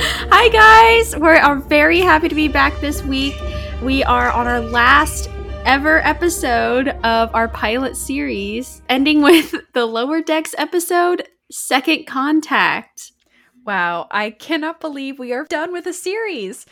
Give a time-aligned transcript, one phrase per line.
[0.00, 1.16] Hi, guys.
[1.16, 3.34] We are very happy to be back this week.
[3.82, 5.28] We are on our last
[5.64, 13.10] ever episode of our pilot series, ending with the Lower Decks episode, Second Contact.
[13.66, 16.64] Wow, I cannot believe we are done with a series.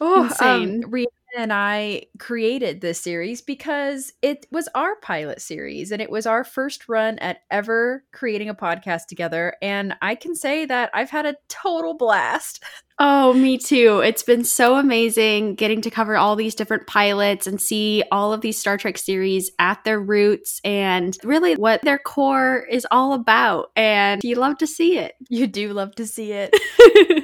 [0.00, 0.84] Oh, Insane.
[0.84, 6.10] Um, Rhianna and I created this series because it was our pilot series and it
[6.10, 9.54] was our first run at ever creating a podcast together.
[9.60, 12.62] And I can say that I've had a total blast.
[13.00, 14.02] Oh, me too.
[14.04, 18.40] It's been so amazing getting to cover all these different pilots and see all of
[18.40, 23.72] these Star Trek series at their roots and really what their core is all about.
[23.74, 25.14] And you love to see it.
[25.28, 26.54] You do love to see it.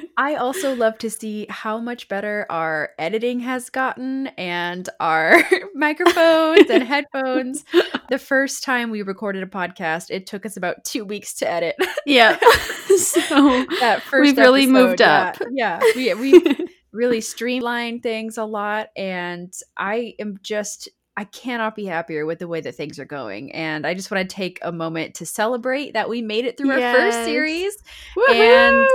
[0.17, 5.41] I also love to see how much better our editing has gotten and our
[5.75, 7.65] microphones and headphones.
[8.09, 11.75] The first time we recorded a podcast, it took us about two weeks to edit.
[12.05, 12.37] yeah.
[12.97, 15.37] so that first we've really episode, moved up.
[15.51, 21.85] Yeah, we we really streamlined things a lot, and I am just I cannot be
[21.85, 23.51] happier with the way that things are going.
[23.51, 26.71] And I just want to take a moment to celebrate that we made it through
[26.71, 27.25] our first Yes.
[27.25, 27.77] series
[28.15, 28.87] Woohoo!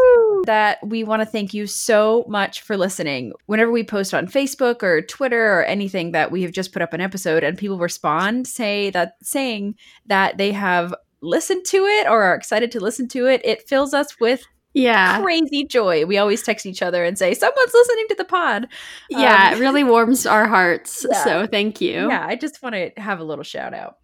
[0.47, 3.33] That we want to thank you so much for listening.
[3.47, 6.93] Whenever we post on Facebook or Twitter or anything that we have just put up
[6.93, 12.23] an episode and people respond, say that saying that they have listened to it or
[12.23, 15.23] are excited to listen to it, it fills us with yeah.
[15.23, 16.05] crazy joy.
[16.05, 18.69] We always text each other and say, Someone's listening to the pod.
[19.09, 21.05] Yeah, Um, it really warms our hearts.
[21.17, 21.25] Yeah.
[21.25, 22.09] So thank you.
[22.09, 23.99] Yeah, I just want to have a little shout out.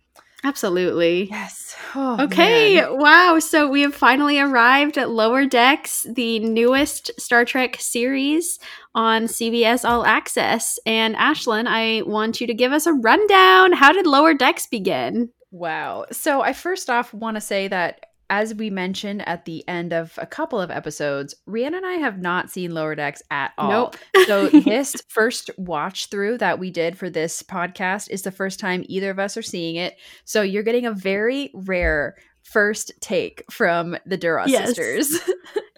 [0.44, 1.28] Absolutely.
[1.30, 1.76] Yes.
[1.94, 2.98] Oh, Okay, man.
[2.98, 3.38] wow.
[3.38, 8.58] So we have finally arrived at Lower Decks, the newest Star Trek series
[8.94, 10.78] on CBS All Access.
[10.84, 13.72] And Ashlyn, I want you to give us a rundown.
[13.72, 15.30] How did Lower Decks begin?
[15.50, 16.06] Wow.
[16.10, 20.18] So I first off want to say that as we mentioned at the end of
[20.20, 23.68] a couple of episodes, Rhiannon and I have not seen Lower Decks at all.
[23.70, 23.96] Nope.
[24.26, 28.84] so this first watch through that we did for this podcast is the first time
[28.88, 29.98] either of us are seeing it.
[30.24, 34.68] So you're getting a very rare first take from the Duras Yes.
[34.68, 35.20] sisters.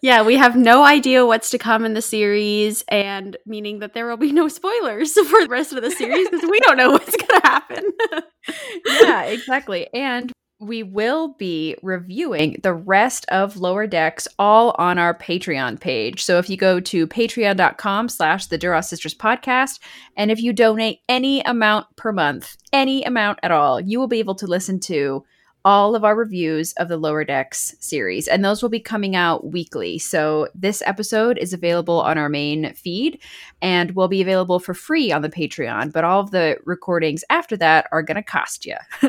[0.03, 4.06] Yeah, we have no idea what's to come in the series, and meaning that there
[4.06, 7.16] will be no spoilers for the rest of the series because we don't know what's
[7.16, 7.84] going to happen.
[9.00, 9.88] yeah, exactly.
[9.94, 10.31] And
[10.64, 16.25] we will be reviewing the rest of Lower Decks all on our Patreon page.
[16.25, 19.78] So if you go to patreon.com slash the Duras Sisters podcast,
[20.16, 24.19] and if you donate any amount per month, any amount at all, you will be
[24.19, 25.24] able to listen to
[25.66, 28.28] all of our reviews of the Lower Decks series.
[28.28, 29.98] And those will be coming out weekly.
[29.98, 33.19] So this episode is available on our main feed
[33.62, 35.92] and will be available for free on the Patreon.
[35.92, 38.76] But all of the recordings after that are going to cost you.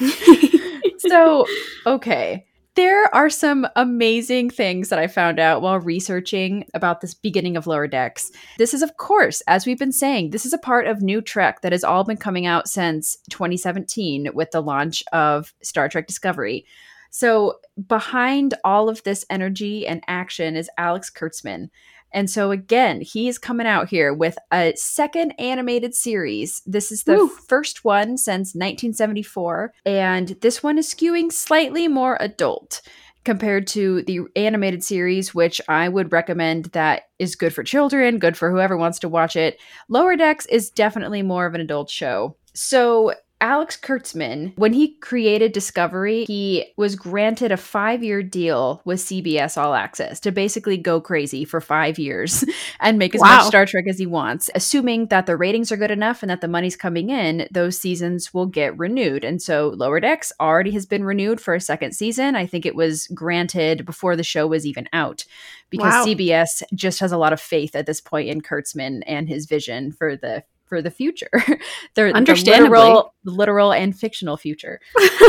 [0.98, 1.46] so,
[1.86, 2.46] okay.
[2.74, 7.66] There are some amazing things that I found out while researching about this beginning of
[7.66, 8.30] Lower Decks.
[8.56, 11.60] This is, of course, as we've been saying, this is a part of new Trek
[11.60, 16.64] that has all been coming out since 2017 with the launch of Star Trek Discovery.
[17.10, 21.68] So, behind all of this energy and action is Alex Kurtzman.
[22.12, 26.62] And so, again, he's coming out here with a second animated series.
[26.66, 27.28] This is the Woo.
[27.28, 29.72] first one since 1974.
[29.86, 32.82] And this one is skewing slightly more adult
[33.24, 38.36] compared to the animated series, which I would recommend that is good for children, good
[38.36, 39.60] for whoever wants to watch it.
[39.88, 42.36] Lower Decks is definitely more of an adult show.
[42.54, 49.00] So, Alex Kurtzman, when he created Discovery, he was granted a five year deal with
[49.00, 52.44] CBS All Access to basically go crazy for five years
[52.80, 53.38] and make as Wow.
[53.38, 54.48] much Star Trek as he wants.
[54.54, 58.32] Assuming that the ratings are good enough and that the money's coming in, those seasons
[58.32, 59.24] will get renewed.
[59.24, 62.36] And so Lower Decks already has been renewed for a second season.
[62.36, 65.24] I think it was granted before the show was even out
[65.68, 66.04] because Wow.
[66.06, 69.90] CBS just has a lot of faith at this point in Kurtzman and his vision
[69.90, 71.28] for the for the future.
[71.98, 72.70] Understandably.
[72.70, 74.80] the literal, literal and fictional future.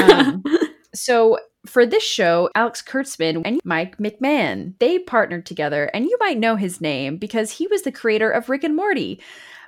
[0.01, 0.41] Um,
[0.95, 6.39] so for this show, Alex Kurtzman and Mike McMahan, they partnered together, and you might
[6.39, 9.19] know his name because he was the creator of Rick and Morty.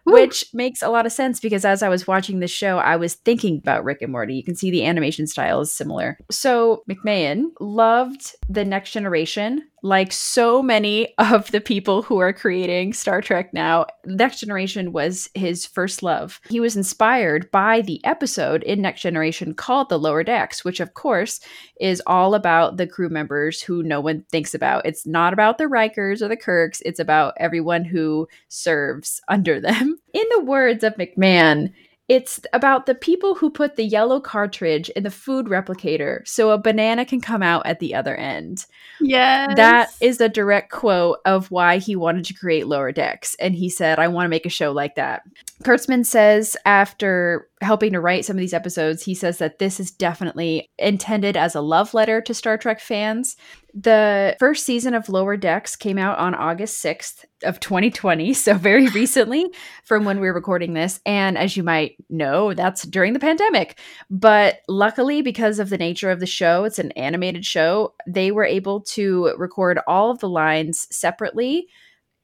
[0.06, 3.16] Which makes a lot of sense because as I was watching the show, I was
[3.16, 4.36] thinking about Rick and Morty.
[4.36, 6.18] You can see the animation style is similar.
[6.30, 12.94] So McMahan loved the next generation, like so many of the people who are creating
[12.94, 13.86] Star Trek now.
[14.06, 16.40] Next Generation was his first love.
[16.50, 20.94] He was inspired by the episode in Next Generation called The Lower Decks, which of
[20.94, 21.40] course
[21.80, 24.86] is all about the crew members who no one thinks about.
[24.86, 29.95] It's not about the Rikers or the Kirks, it's about everyone who serves under them.
[30.14, 31.72] In the words of McMahan,
[32.08, 36.58] it's about the people who put the yellow cartridge in the food replicator so a
[36.58, 38.66] banana can come out at the other end.
[39.02, 39.56] Yes.
[39.56, 43.36] That is a direct quote of why he wanted to create Lower Decks.
[43.40, 45.24] And he said, I want to make a show like that.
[45.64, 49.90] Kurtzman says, after helping to write some of these episodes, he says that this is
[49.90, 53.38] definitely intended as a love letter to Star Trek fans.
[53.74, 58.88] The first season of Lower Decks came out on August 6th of 2020, so very
[58.90, 59.46] recently
[59.86, 61.00] from when we we're recording this.
[61.06, 63.80] And as you might know, that's during the pandemic.
[64.10, 68.46] But luckily, because of the nature of the show, it's an animated show, they were
[68.46, 71.68] able to record all of the lines separately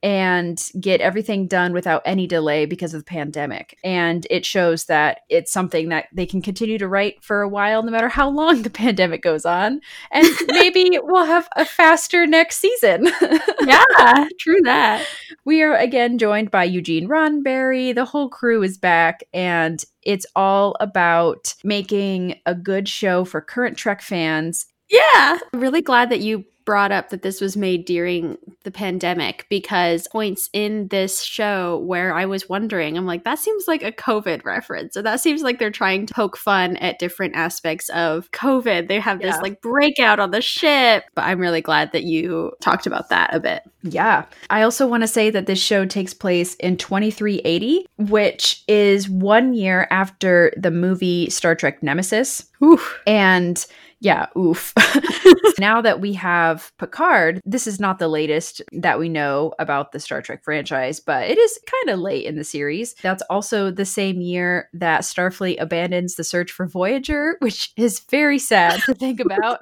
[0.04, 3.78] and get everything done without any delay because of the pandemic.
[3.84, 7.84] And it shows that it's something that they can continue to write for a while,
[7.84, 9.82] no matter how long the pandemic goes on.
[10.12, 13.10] And maybe we'll have a faster next season.
[13.62, 15.06] yeah, true that.
[15.46, 17.94] We are again joined by Eugene Roddenberry.
[17.94, 23.78] The whole crew is back, and it's all about making a good show for current
[23.78, 25.40] Trek fans yeah.
[25.54, 30.08] I'm really glad that you brought up that this was made during the pandemic because
[30.08, 34.46] points in this show where I was wondering, I'm like, that seems like a COVID
[34.46, 34.94] reference.
[34.94, 38.88] So that seems like they're trying to poke fun at different aspects of COVID.
[38.88, 39.42] They have this Yeah.
[39.42, 41.06] like breakout on the ship.
[41.16, 43.64] But I'm really glad that you talked about that a bit.
[43.84, 44.26] Yeah.
[44.50, 49.54] I also want to say that this show takes place in 2380, which is one
[49.54, 52.46] year after the movie Star Trek Nemesis.
[52.64, 53.00] Oof.
[53.08, 53.66] And
[54.02, 54.74] yeah, oof.
[55.60, 60.00] now that we have Picard, this is not the latest that we know about the
[60.00, 62.96] Star Trek franchise, but it is kind of late in the series.
[63.04, 68.40] That's also the same year that Starfleet abandons the search for Voyager, which is very
[68.40, 69.60] sad to think about.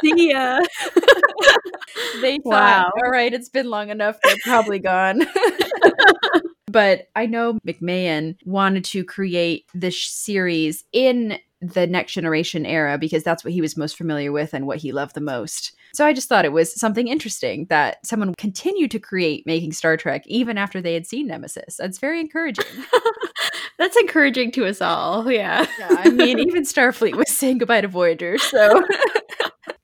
[0.00, 0.60] See ya.
[2.22, 2.90] they thought, Wow.
[3.04, 4.16] all right, it's been long enough.
[4.24, 5.26] They're probably gone.
[6.70, 13.24] But I know McMahan wanted to create this series in the next generation era because
[13.24, 15.72] that's what he was most familiar with and what he loved the most.
[15.92, 19.96] So I just thought it was something interesting that someone continued to create making Star
[19.96, 21.76] Trek even after they had seen Nemesis.
[21.76, 22.64] That's very encouraging.
[23.78, 25.30] That's encouraging to us all.
[25.30, 25.66] Yeah.
[25.78, 28.38] yeah, I mean, even Starfleet was saying goodbye to Voyager.
[28.38, 28.84] So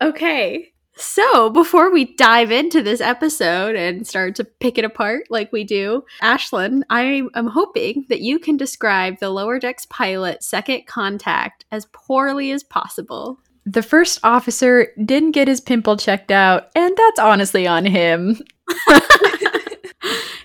[0.05, 0.74] Okay.
[0.97, 5.65] So, before we dive into this episode and start to pick it apart like we
[5.65, 11.65] do, Ashlyn, I am hoping that you can describe the Lower Decks pilot Second Contact
[11.73, 13.41] as poorly as possible.
[13.67, 18.41] the first officer didn't get his pimple checked out, and that's honestly on him.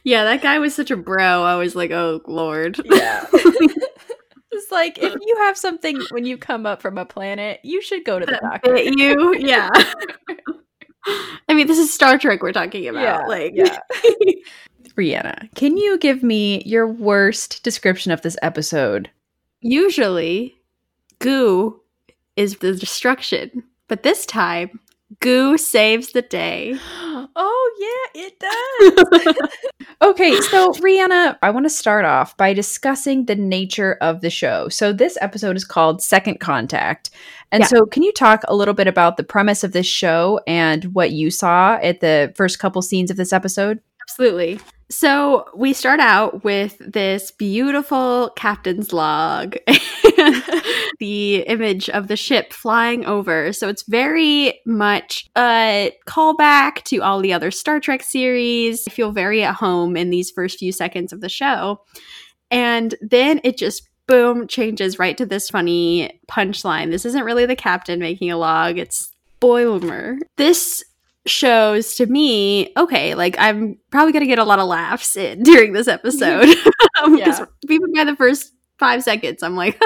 [0.05, 1.43] Yeah, that guy was such a bro.
[1.43, 2.79] I was like, oh, Lord.
[2.85, 3.25] Yeah.
[4.59, 8.03] It's like if you have something when you come up from a planet, you should
[8.05, 8.73] go to the doctor.
[8.73, 9.35] Bit you?
[9.37, 9.69] Yeah.
[11.47, 13.01] I mean, this is Star Trek we're talking about.
[13.01, 13.79] Yeah, like, yeah.
[14.95, 19.09] Brianna, can you give me your worst description of this episode?
[19.61, 20.55] usually
[21.19, 21.79] goo
[22.35, 24.79] is the destruction, but this time,
[25.21, 26.75] goo saves the day.
[27.35, 27.71] Oh,
[28.15, 28.39] yeah, it
[29.25, 29.35] does.
[30.01, 34.69] okay, so Rhianna, I want to start off by discussing the nature of the show.
[34.69, 37.09] So, this episode is called Second Contact.
[37.51, 37.67] And Yeah.
[37.67, 41.11] so, can you talk a little bit about the premise of this show and what
[41.11, 43.79] you saw at the first couple scenes of this episode?
[44.07, 44.59] Absolutely.
[44.91, 49.55] So we start out with this beautiful captain's log
[50.99, 53.53] the image of the ship flying over.
[53.53, 58.83] So it's very much a callback to all the other Star Trek series.
[58.87, 61.81] I feel very at home in these first few seconds of the show.
[62.49, 66.89] And then it just boom changes right to this funny punchline.
[66.89, 70.17] This isn't really the captain making a log, it's Boimler.
[70.35, 70.83] This
[71.29, 75.73] shows to me, okay, like I'm probably gonna get a lot of laughs in during
[75.73, 76.47] this episode.
[77.05, 77.45] Because Yeah.
[77.69, 79.81] even by the first five seconds, I'm like,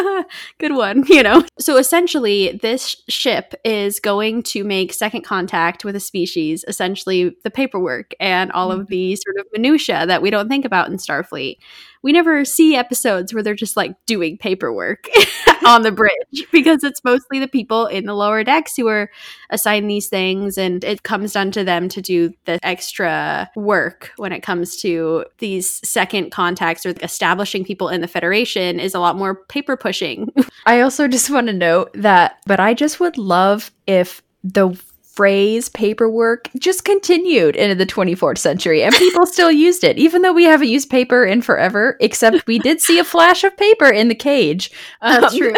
[0.59, 1.43] good one, you know?
[1.59, 7.51] So essentially, this ship is going to make second contact with a species, essentially the
[7.51, 8.91] paperwork and all of mm-hmm.
[8.91, 11.57] the sort of minutia that we don't think about in Starfleet.
[12.01, 15.07] We never see episodes where they're just like doing paperwork.
[15.67, 19.10] on the bridge because it's mostly the people in the lower decks who are
[19.50, 24.32] assigned these things and it comes down to them to do the extra work when
[24.32, 29.17] it comes to these second contacts or establishing people in the federation is a lot
[29.17, 30.29] more paper pushing.
[30.65, 34.79] I also just want to note that, but I just would love if the
[35.13, 40.34] phrase paperwork just continued into the 24th century and people still used it, even though
[40.34, 44.08] we haven't used paper in forever, except we did see a flash of paper in
[44.08, 44.72] the cage.
[45.01, 45.53] That's Um, true.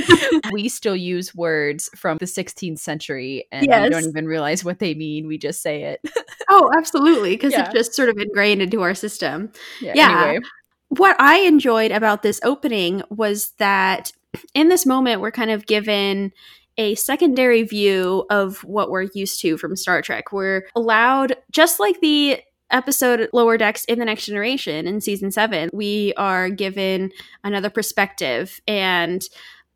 [0.52, 4.94] we still use words from the 16th century and we don't even realize what they
[4.94, 5.26] mean.
[5.26, 6.00] We just say it.
[6.50, 7.64] oh absolutely because Yeah.
[7.64, 9.50] it's just sort of ingrained into our system
[9.80, 9.92] Yeah.
[9.94, 10.24] Yeah.
[10.26, 10.44] Anyway.
[10.88, 14.12] what I enjoyed about this opening was that
[14.54, 16.32] in this moment, we're kind of given
[16.78, 20.32] a secondary view of what we're used to from Star Trek.
[20.32, 25.70] We're allowed, just like the episode Lower Decks in the Next Generation in season seven,
[25.72, 27.10] we are given
[27.42, 29.22] another perspective and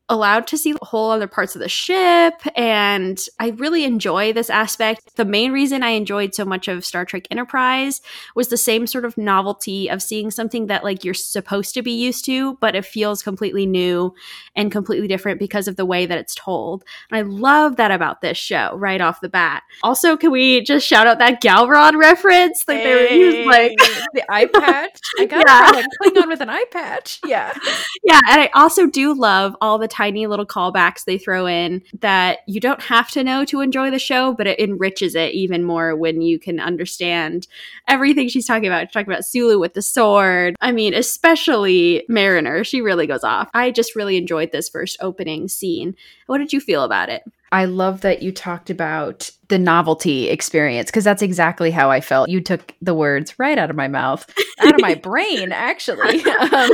[0.08, 5.16] allowed to see whole other parts of the ship and i really enjoy this aspect
[5.16, 8.00] the main reason i enjoyed so much of star trek enterprise
[8.34, 11.92] was the same sort of novelty of seeing something that like you're supposed to be
[11.92, 14.12] used to but it feels completely new
[14.56, 18.20] and completely different because of the way that it's told and i love that about
[18.20, 22.64] this show right off the bat also can we just shout out that galrod reference
[22.68, 23.72] like they were used like
[24.14, 24.98] the eye patch.
[25.18, 25.70] I got Yeah.
[25.70, 27.20] it from a Klingon with an eye patch.
[27.26, 27.52] Yeah.
[28.04, 32.38] yeah, and I also do love all the tiny little callbacks they throw in that
[32.46, 35.94] you don't have to know to enjoy the show, but it enriches it even more
[35.94, 37.46] when you can understand
[37.86, 38.86] everything she's talking about.
[38.86, 40.56] She's talking about Sulu with the sword.
[40.60, 42.64] I mean, especially Mariner.
[42.64, 43.50] She really goes off.
[43.52, 45.94] I just really enjoyed this first opening scene.
[46.26, 47.22] What did you feel about it?
[47.52, 52.30] I love that you talked about the novelty experience because that's exactly how I felt.
[52.30, 54.28] You took the words right out of my mouth,
[54.60, 56.24] out of my brain, actually.
[56.24, 56.70] Um,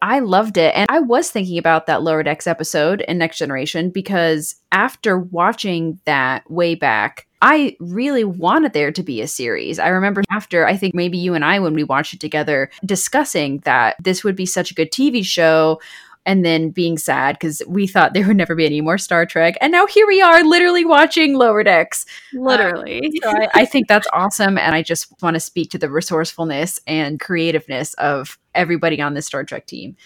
[0.00, 0.74] I loved it.
[0.74, 6.00] And I was thinking about that Lower Decks episode in Next Generation because after watching
[6.06, 9.78] that way back, I really wanted there to be a series.
[9.78, 13.58] I remember after, I think maybe you and I, when we watched it together, discussing
[13.64, 15.80] that this would be such a good TV show
[16.24, 19.56] and then being sad because we thought there would never be any more Star Trek.
[19.60, 22.04] And now here we are, literally watching Lower Decks.
[22.34, 23.00] Um, literally.
[23.22, 24.58] So I, I think that's awesome.
[24.58, 29.26] And I just want to speak to the resourcefulness and creativeness of everybody on this
[29.26, 29.96] Star Trek team.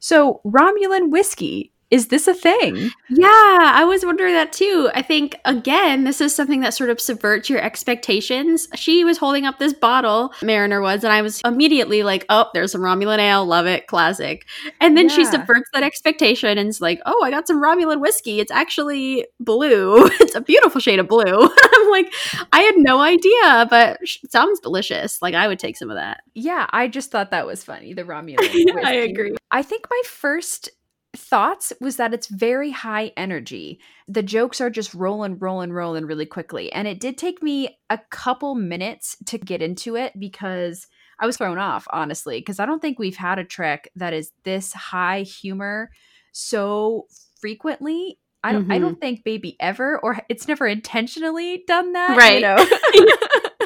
[0.00, 2.90] So, Romulan whiskey, is this a thing?
[3.08, 4.90] Yeah, I was wondering that too.
[4.94, 8.66] I think again, this is something that sort of subverts your expectations.
[8.74, 12.72] She was holding up this bottle, Mariner was, and I was immediately like, "Oh, there's
[12.72, 14.46] some Romulan ale, love it, classic."
[14.80, 18.40] And then she subverts that expectation and is like, "Oh, I got some Romulan whiskey.
[18.40, 20.06] It's actually blue.
[20.20, 21.24] it's a beautiful shade of blue."
[21.76, 22.12] I'm like,
[22.52, 25.22] I had no idea, but it sounds delicious.
[25.22, 26.22] Like I would take some of that.
[26.34, 27.94] Yeah, I just thought that was funny.
[27.94, 28.38] The Romulan.
[28.40, 28.72] whiskey.
[28.84, 29.36] I agree.
[29.52, 30.70] I think my first
[31.16, 33.80] thoughts was that it's very high energy.
[34.06, 36.72] The jokes are just rolling, rolling, rolling really quickly.
[36.72, 40.86] And it did take me a couple minutes to get into it because
[41.18, 44.32] I was thrown off, honestly, because I don't think we've had a trek that is
[44.44, 45.90] this high humor
[46.32, 47.06] so
[47.40, 48.18] frequently.
[48.44, 48.80] I don't, I Mhm.
[48.82, 52.16] don't think Baby ever, or it's never intentionally done that.
[52.16, 52.34] Right.
[52.34, 52.56] You know?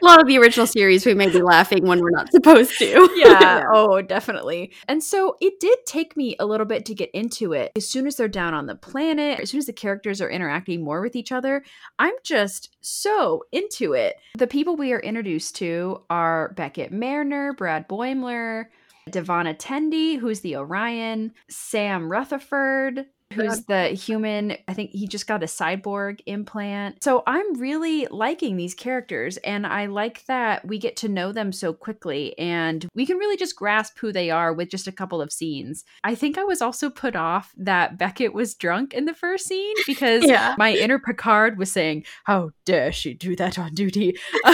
[0.00, 3.10] A lot of the original series, we may be laughing when we're not supposed to.
[3.16, 3.64] yeah.
[3.72, 4.72] Oh, definitely.
[4.86, 7.72] And so it did take me a little bit to get into it.
[7.76, 10.84] As soon as they're down on the planet, as soon as the characters are interacting
[10.84, 11.64] more with each other,
[11.98, 14.16] I'm just so into it.
[14.36, 18.66] The people we are introduced to are Beckett Mariner, Brad Boimler,
[19.10, 24.56] D'Vana Tendi, who's the Orion, Sam Rutherford, who's the human.
[24.66, 27.02] I think he just got a cyborg implant.
[27.02, 31.52] So I'm really liking these characters, and I like that we get to know them
[31.52, 35.20] so quickly, and we can really just grasp who they are with just a couple
[35.20, 35.84] of scenes.
[36.04, 39.74] I think I was also put off that Beckett was drunk in the first scene
[39.86, 40.54] because Yeah.
[40.58, 44.16] my inner Picard was saying, How dare she do that on duty?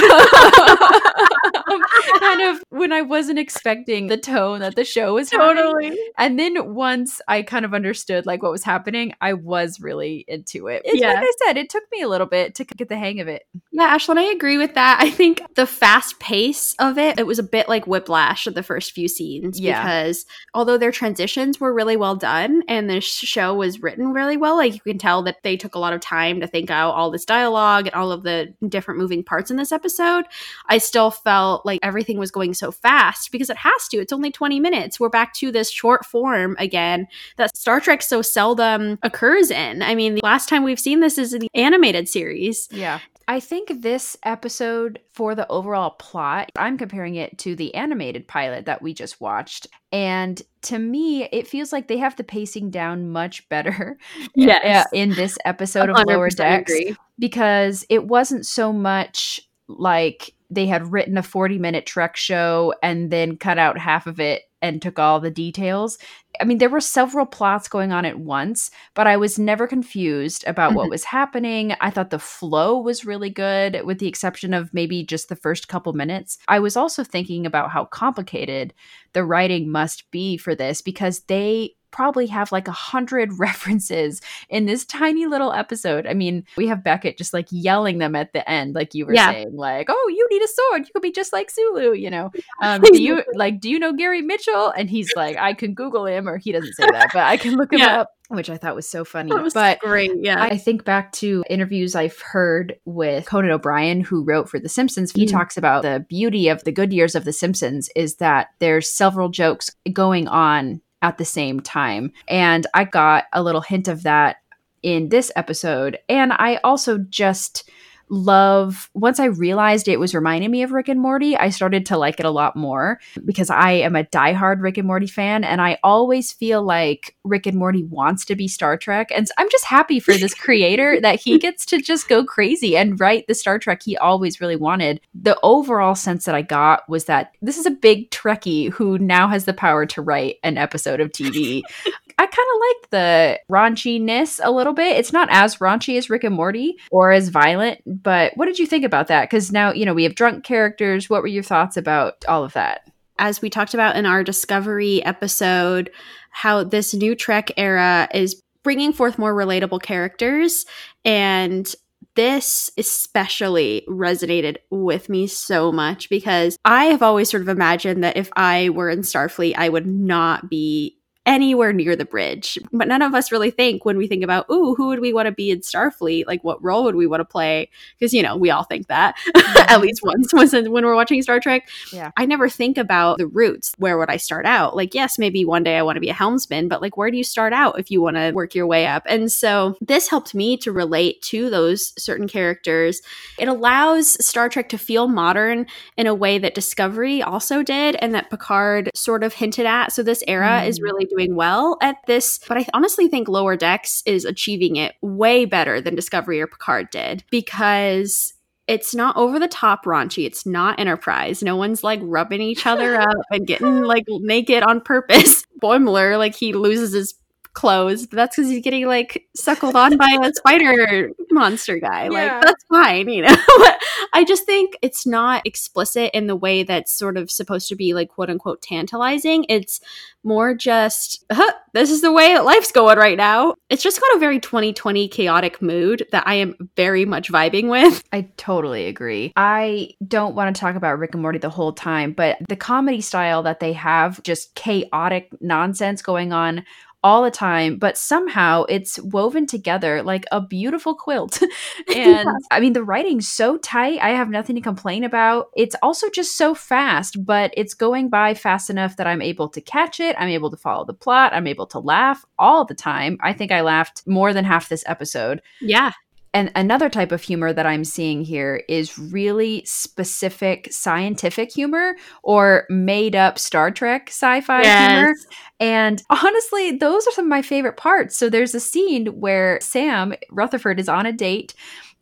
[1.66, 1.80] Um,
[2.20, 5.96] kind of when I wasn't expecting the tone that the show was having.
[6.18, 10.66] And then once I kind of understood like what was happening, I was really into
[10.68, 10.82] it.
[10.84, 11.12] It's Yeah.
[11.14, 13.44] like I said, it took me a little bit to get the hang of it.
[13.70, 14.98] Yeah, Ashlyn, I agree with that.
[15.00, 18.62] I think the fast pace of it, it was a bit like whiplash of the
[18.62, 19.82] first few scenes Yeah.
[19.82, 24.56] because although their transitions were really well done and the show was written really well,
[24.56, 27.10] like you can tell that they took a lot of time to think out all
[27.10, 30.24] this dialogue and all of the different moving parts in this episode.
[30.68, 33.98] I still felt like everything was going so fast because it has to.
[33.98, 34.98] It's only 20 minutes.
[34.98, 37.06] We're back to this short form again
[37.36, 38.53] that Star Trek so seldom
[39.02, 39.82] occurs in.
[39.82, 42.68] I mean, the last time we've seen this is in the animated series.
[42.70, 43.00] Yeah.
[43.26, 48.66] I think this episode, for the overall plot, I'm comparing it to the animated pilot
[48.66, 49.66] that we just watched.
[49.92, 53.96] And to me, it feels like they have the pacing down much better
[54.34, 54.84] Yes.
[54.86, 56.96] uh, in this episode of Lower 100% Decks agree.
[57.18, 63.10] because it wasn't so much like they had written a 40 minute Trek show and
[63.10, 65.98] then cut out half of it and took all the details.
[66.40, 70.42] I mean, there were several plots going on at once, but I was never confused
[70.46, 70.90] about what Mhm.
[70.90, 71.74] was happening.
[71.80, 75.68] I thought the flow was really good, with the exception of maybe just the first
[75.68, 76.38] couple minutes.
[76.48, 78.74] I was also thinking about how complicated
[79.12, 84.66] the writing must be for this because they probably have like a hundred references in
[84.66, 86.06] this tiny little episode.
[86.06, 89.14] I mean, we have Beckett just like yelling them at the end, like you were
[89.14, 89.30] Yeah.
[89.30, 90.86] saying, like, "Oh, you need a sword.
[90.86, 92.30] You could be just like Sulu," you know.
[92.60, 93.60] Um, do you like?
[93.60, 94.70] Do you know Gary Mitchell?
[94.76, 97.56] And he's like, "I can Google him," or he doesn't say that, but I can
[97.56, 98.00] look him Yeah.
[98.02, 99.30] up, which I thought was so funny.
[99.30, 100.10] That was but great.
[100.20, 100.42] Yeah.
[100.42, 105.12] I think back to interviews I've heard with Conan O'Brien, who wrote for The Simpsons.
[105.12, 105.30] He Mm.
[105.32, 109.28] talks about the beauty of the good years of The Simpsons is that there's several
[109.28, 112.10] jokes going on at the same time.
[112.28, 114.36] And I got a little hint of that
[114.82, 115.98] in this episode.
[116.08, 117.68] And I also just
[118.08, 121.96] love once I realized it was reminding me of Rick and Morty, I started to
[121.96, 125.60] like it a lot more because I am a diehard Rick and Morty fan and
[125.60, 129.10] I always feel like Rick and Morty wants to be Star Trek.
[129.14, 132.98] And I'm just happy for this creator that he gets to just go crazy and
[133.00, 135.00] write the Star Trek he always really wanted.
[135.14, 139.28] The overall sense that I got was that this is a big Trekkie who now
[139.28, 141.62] has the power to write an episode of TV.
[142.18, 144.96] I kind of like the raunchiness a little bit.
[144.96, 148.66] It's not as raunchy as Rick and Morty or as violent, but what did you
[148.66, 149.28] think about that?
[149.28, 151.10] Because now, you know, we have drunk characters.
[151.10, 152.82] What were your thoughts about all of that?
[153.18, 155.90] as we talked about in our Discovery episode,
[156.30, 160.66] how this new Trek era is bringing forth more relatable characters.
[161.04, 161.72] And
[162.16, 168.16] this especially resonated with me so much because I have always sort of imagined that
[168.16, 172.58] if I were in Starfleet, I would not be anywhere near the bridge.
[172.72, 175.26] But none of us really think when we think about, ooh, who would we want
[175.26, 176.26] to be in Starfleet?
[176.26, 177.70] Like, what role would we want to play?
[177.98, 181.68] Because, you know, we all think that at least once when we're watching Star Trek.
[181.92, 182.10] Yeah.
[182.16, 183.72] I never think about the roots.
[183.78, 184.76] Where would I start out?
[184.76, 187.16] Like, yes, maybe one day I want to be a helmsman, but like, where do
[187.16, 189.04] you start out if you want to work your way up?
[189.06, 193.00] And so this helped me to relate to those certain characters.
[193.38, 195.66] It allows Star Trek to feel modern
[195.96, 199.92] in a way that Discovery also did and that Picard sort of hinted at.
[199.92, 200.82] So this era is Mm.
[200.82, 205.44] really doing well at this, but I honestly think Lower Decks is achieving it way
[205.44, 208.34] better than Discovery or Picard did because
[208.66, 210.26] it's not over the top raunchy.
[210.26, 211.42] It's not Enterprise.
[211.42, 215.44] No one's like rubbing each other up and getting like naked on purpose.
[215.62, 217.14] Boimler, like he loses his
[217.54, 222.04] clothes, that's because he's getting like suckled on by a spider monster guy.
[222.04, 222.10] Yeah.
[222.10, 223.36] Like that's fine, you know.
[223.58, 223.78] but
[224.12, 227.94] I just think it's not explicit in the way that's sort of supposed to be
[227.94, 229.46] like quote unquote tantalizing.
[229.48, 229.80] It's
[230.22, 233.54] more just huh, this is the way that life's going right now.
[233.68, 238.02] It's just got a very 2020 chaotic mood that I am very much vibing with.
[238.12, 239.32] I totally agree.
[239.36, 243.00] I don't want to talk about Rick and Morty the whole time, but the comedy
[243.00, 246.64] style that they have, just chaotic nonsense going on
[247.04, 251.40] all the time, but somehow it's woven together like a beautiful quilt.
[251.94, 254.00] and I mean, the writing's so tight.
[254.00, 255.48] I have nothing to complain about.
[255.54, 259.60] It's also just so fast, but it's going by fast enough that I'm able to
[259.60, 260.16] catch it.
[260.18, 261.34] I'm able to follow the plot.
[261.34, 263.18] I'm able to laugh all the time.
[263.20, 265.42] I think I laughed more than half this episode.
[265.60, 265.92] Yeah.
[266.34, 271.94] And another type of humor that I'm seeing here is really specific scientific humor
[272.24, 275.14] or made up Star Trek sci fi humor.
[275.60, 278.18] And honestly, those are some of my favorite parts.
[278.18, 281.54] So there's a scene where Sam Rutherford is on a date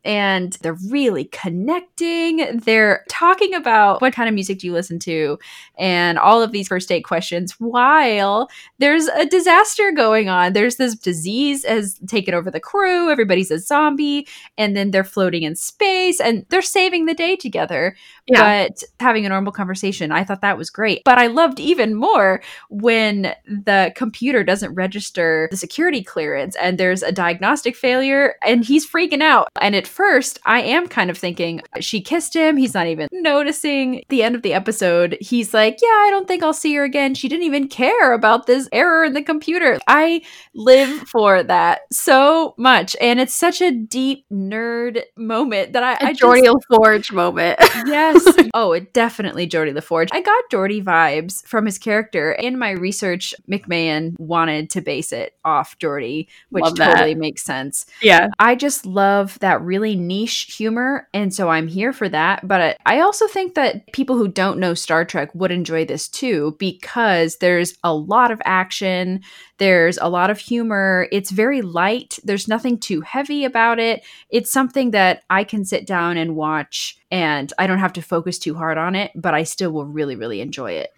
[0.05, 2.59] and they're really connecting.
[2.59, 5.38] They're talking about what kind of music do you listen to
[5.79, 10.53] and all of these first date questions while there's a disaster going on.
[10.53, 14.27] There's this disease has taken over the crew, everybody's a zombie,
[14.59, 18.67] and then they're floating in space and they're saving the day together Yeah.
[18.69, 20.12] but having a normal conversation.
[20.12, 21.03] I thought that was great.
[21.05, 27.03] But I loved even more when the computer doesn't register the security clearance and there's
[27.03, 29.49] a diagnostic failure and he's freaking out.
[29.61, 32.57] And at first, I am kind of thinking she kissed him.
[32.57, 34.03] He's not even noticing.
[34.09, 37.15] The end of the episode, he's like, Yeah, I don't think I'll see her again.
[37.15, 39.79] She didn't even care about this error in the computer.
[39.87, 40.23] I
[40.55, 42.97] live for that so much.
[43.01, 47.59] And it's such a deep nerd moment that I, I A just- Geordi LaForge moment.
[47.87, 48.25] yes.
[48.55, 50.09] Oh, it definitely Geordi LaForge.
[50.13, 52.33] I got Geordi vibes from his character.
[52.33, 57.85] In my research, McMahan wanted to base it off Geordi, which totally makes sense.
[58.01, 58.29] yeah.
[58.39, 62.47] I just love that really really niche humor, and so I'm here for that.
[62.47, 66.57] But I also think that people who don't know Star Trek would enjoy this too
[66.59, 69.21] because there's a lot of action,
[69.59, 71.09] there's a lot of humor.
[71.12, 72.18] It's very light.
[72.25, 74.03] There's nothing too heavy about it.
[74.31, 78.38] It's something that I can sit down and watch and I don't have to focus
[78.38, 80.90] too hard on it, but I still will really, really enjoy it.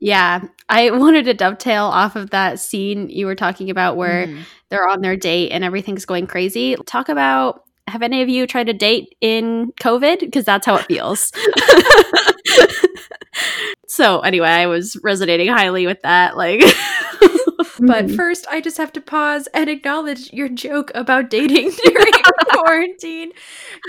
[0.00, 4.44] Yeah, I wanted to dovetail off of that scene you were talking about where Mhm.
[4.68, 6.76] they're on their date and everything's going crazy.
[6.86, 10.20] Talk about have any of you tried to date in COVID?
[10.20, 11.32] Because that's how it feels.
[13.86, 16.36] so anyway, I was resonating highly with that.
[16.36, 16.60] Like,
[17.80, 18.16] But Mhm.
[18.16, 22.12] first, I just have to pause and acknowledge your joke about dating during
[22.52, 23.32] quarantine.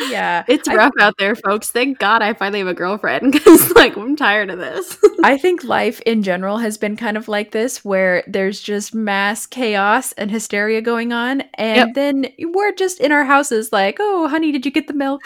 [0.10, 0.44] Yeah.
[0.48, 1.70] it's I- rough out there, folks.
[1.72, 4.98] Thank God I finally have a girlfriend because, like, I'm tired of this.
[5.24, 9.46] I think life in general has been kind of like this, where there's just mass
[9.46, 11.42] chaos and hysteria going on.
[11.56, 11.90] And Yep.
[11.96, 15.22] then we're just in our houses, like, oh, honey, did you get the milk?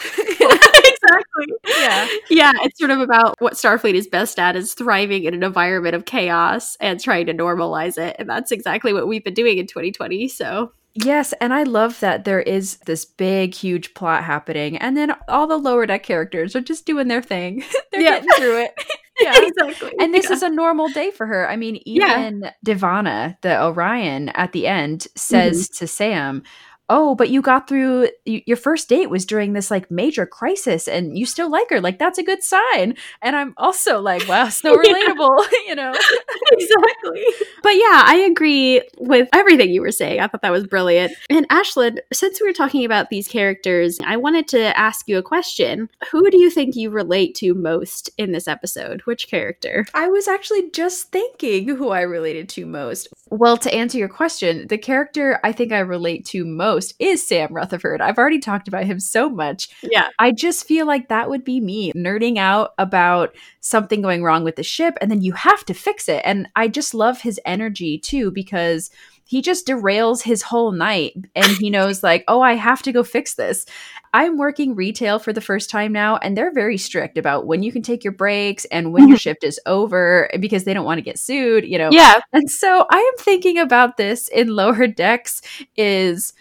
[1.04, 1.46] Exactly.
[1.66, 2.08] Yeah.
[2.30, 5.94] Yeah, it's sort of about what Starfleet is best at is thriving in an environment
[5.94, 8.16] of chaos and trying to normalize it.
[8.18, 10.28] And that's exactly what we've been doing in 2020.
[10.28, 15.12] So Yes, and I love that there is this big, huge plot happening, and then
[15.28, 17.64] all the lower deck characters are just doing their thing.
[17.92, 18.10] They're Yeah.
[18.20, 18.74] getting through it.
[19.20, 19.34] yeah.
[19.36, 19.92] exactly.
[19.98, 20.36] And this Yeah.
[20.36, 21.48] is a normal day for her.
[21.50, 22.28] I mean, Yeah.
[22.28, 25.78] even D'Vana, the Orion, at the end says mm-hmm.
[25.78, 26.42] to Sam,
[26.88, 30.86] Oh, but you got through y- your first date was during this like major crisis
[30.86, 31.80] and you still like her.
[31.80, 32.94] Like, that's a good sign.
[33.22, 35.94] And I'm also like, wow, so relatable, you know?
[36.52, 37.24] exactly.
[37.62, 40.20] But yeah, I agree with everything you were saying.
[40.20, 41.12] I thought that was brilliant.
[41.30, 45.22] And Ashlyn, since we were talking about these characters, I wanted to ask you a
[45.22, 45.88] question.
[46.10, 49.00] Who do you think you relate to most in this episode?
[49.02, 49.86] Which character?
[49.94, 53.08] I was actually just thinking who I related to most.
[53.30, 57.52] Well, to answer your question, the character I think I relate to most is Sam
[57.52, 58.00] Rutherford.
[58.00, 59.68] I've already talked about him so much.
[59.82, 60.08] Yeah.
[60.18, 64.56] I just feel like that would be me nerding out about something going wrong with
[64.56, 66.22] the ship, and then you have to fix it.
[66.24, 68.90] And I just love his energy too because
[69.26, 73.02] he just derails his whole night and he knows, like, oh, I have to go
[73.02, 73.64] fix this.
[74.12, 77.72] I'm working retail for the first time now, and they're very strict about when you
[77.72, 79.22] can take your breaks and when your mm-hmm.
[79.22, 81.88] shift is over because they don't want to get sued, you know.
[81.90, 82.20] Yeah.
[82.32, 85.42] And so I am thinking about this in lower decks
[85.76, 86.32] is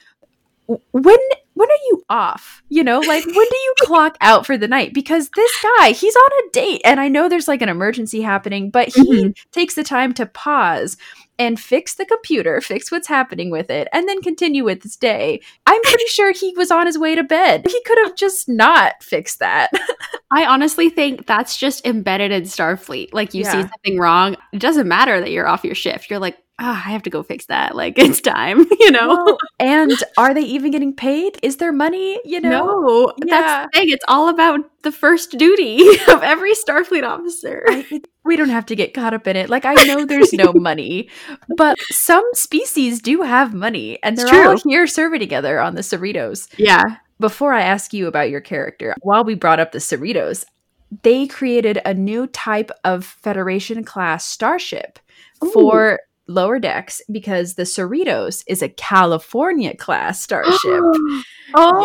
[0.67, 1.17] when
[1.56, 2.63] when are you off?
[2.69, 4.93] You know, like when do you clock out for the night?
[4.93, 8.69] Because this guy, he's on a date and I know there's like an emergency happening,
[8.69, 9.32] but he mm-hmm.
[9.52, 10.97] takes the time to pause
[11.39, 15.41] and fix the computer, fix what's happening with it, and then continue with his day.
[15.65, 17.65] I'm pretty sure he was on his way to bed.
[17.67, 19.71] He could have just not fixed that.
[20.32, 23.10] I honestly think that's just embedded in Starfleet.
[23.13, 26.10] Like you see something wrong, it doesn't matter that you're off your shift.
[26.10, 27.76] You're like, ah, I have to go fix that.
[27.76, 29.10] Like it's time, you know?
[29.10, 31.38] Well, and are they even getting paid?
[31.43, 32.19] Is there money?
[32.26, 32.65] You know?
[32.65, 33.26] no, Yeah.
[33.30, 33.89] that's the thing.
[33.89, 37.63] It's all about the first duty of every Starfleet officer.
[37.67, 39.49] I, it- we don't have to get caught up in it.
[39.49, 41.10] Like I know there's no money,
[41.58, 46.47] but some species do have money, and they're all here serving together on the Cerritos.
[46.58, 46.84] yeah.
[47.19, 50.45] Before I ask you about your character, while we brought up the Cerritos,
[51.04, 54.99] they created a new type of Federation class starship
[55.54, 60.83] for lower decks because the Cerritos is a California class starship.
[61.55, 61.81] Oh,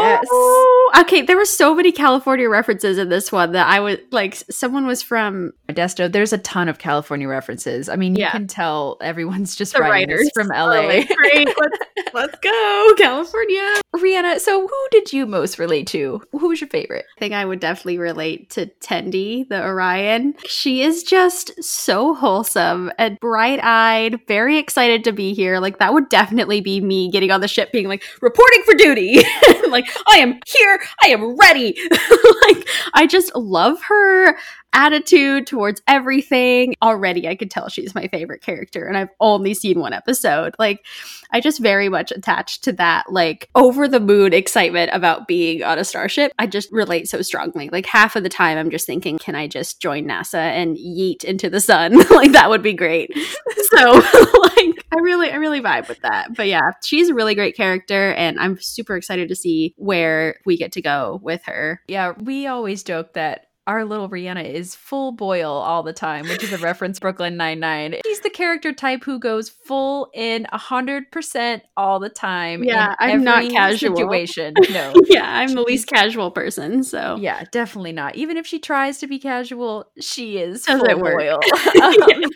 [0.94, 1.02] yes.
[1.04, 4.86] Okay, there were so many California references in this one that I was like, someone
[4.86, 7.90] was from Modesto, there's a ton of California references.
[7.90, 8.30] I mean, you Yeah.
[8.30, 11.04] can tell everyone's just the writers from oh, are LA.
[11.14, 13.74] Great, let's, let's go, California.
[13.94, 16.22] Rhianna, so who did you most relate to?
[16.32, 17.04] Who was your favorite?
[17.16, 20.34] I think I would definitely relate to Tendi, the Orion.
[20.46, 25.58] She is just so wholesome and bright eyed, very excited to be here.
[25.58, 29.16] Like, that would definitely be me getting on the ship, being like, reporting for duty.
[29.68, 31.76] like, I am here, I am ready.
[31.90, 34.36] like, I just love her
[34.72, 36.74] attitude towards everything.
[36.82, 40.54] Already, I could tell she's my favorite character, and I've only seen one episode.
[40.58, 40.84] Like,
[41.32, 45.78] I just very much attached to that, like, over the moon excitement about being on
[45.78, 46.32] a starship.
[46.38, 47.68] I just relate so strongly.
[47.70, 51.24] Like, half of the time, I'm just thinking, can I just join NASA and yeet
[51.24, 51.98] into the sun?
[52.10, 53.10] like, that would be great.
[53.76, 54.00] so,
[54.56, 56.34] like, I really, I really vibe with that.
[56.34, 60.56] But yeah, she's a really great character, and I'm super excited to see where we
[60.56, 61.82] get to go with her.
[61.88, 66.42] Yeah, we always joke that our little Rhianna is full boil all the time, which
[66.42, 67.96] is a reference Brooklyn Nine Nine.
[68.06, 72.64] She's the character type who goes full in hundred percent all the time.
[72.64, 73.94] Yeah, in I'm not casual.
[73.94, 74.94] Situation, no.
[75.04, 78.16] yeah, I'm the least casual person, so Yeah, definitely not.
[78.16, 81.38] Even if she tries to be casual, she is Doesn't full boil.
[81.74, 82.26] Yeah.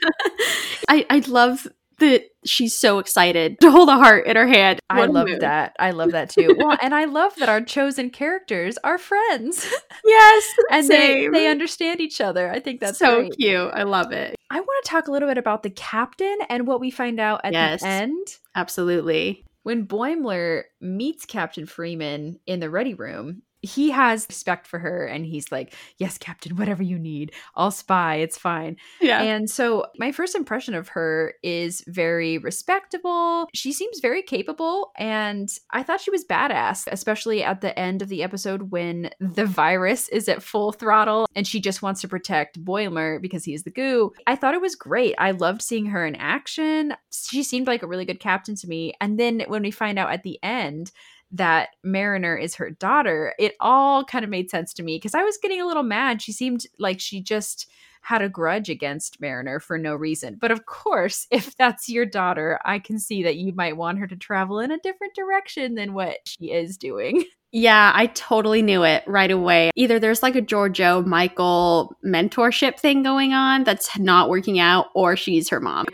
[0.89, 1.67] I I love
[2.03, 4.79] that she's so excited to hold a heart in her hand.
[4.91, 5.41] I What a love mood.
[5.41, 5.75] that.
[5.79, 6.55] I love that too.
[6.59, 9.65] well, and I love that our chosen characters are friends
[10.05, 12.51] Yes, and they, they understand each other.
[12.51, 13.37] I think that's so great.
[13.39, 13.71] cute.
[13.73, 14.35] I love it.
[14.51, 17.41] I want to talk a little bit about the captain and what we find out
[17.45, 17.81] at Yes.
[17.81, 18.27] the end.
[18.55, 19.45] Absolutely.
[19.63, 25.25] When Boimler meets Captain Freeman in the ready room, he has respect for her and
[25.25, 27.33] he's like, Yes, Captain, whatever you need.
[27.55, 28.17] I'll spy.
[28.17, 28.77] It's fine.
[29.01, 29.23] Yeah.
[29.23, 33.49] And so my first impression of her is very respectable.
[33.55, 38.09] She seems very capable and I thought she was badass, especially at the end of
[38.09, 42.63] the episode when the virus is at full throttle and she just wants to protect
[42.65, 44.13] Boimler because he's the goo.
[44.27, 45.15] I thought it was great.
[45.19, 46.95] I loved seeing her in action.
[47.13, 48.95] She seemed like a really good captain to me.
[49.01, 50.91] And then when we find out at the end
[51.33, 55.23] that Mariner is her daughter, it all kind of made sense to me because I
[55.23, 56.23] was getting a little mad.
[56.23, 57.71] She seemed like she just
[58.03, 60.37] had a grudge against Mariner for no reason.
[60.41, 64.07] But of course, if that's your daughter, I can see that you might want her
[64.07, 67.25] to travel in a different direction than what she is doing.
[67.55, 69.73] Yeah, I totally knew it right away.
[69.77, 75.17] Either there's like a Georgiou Michael mentorship thing going on that's not working out, or
[75.17, 75.85] she's her mom.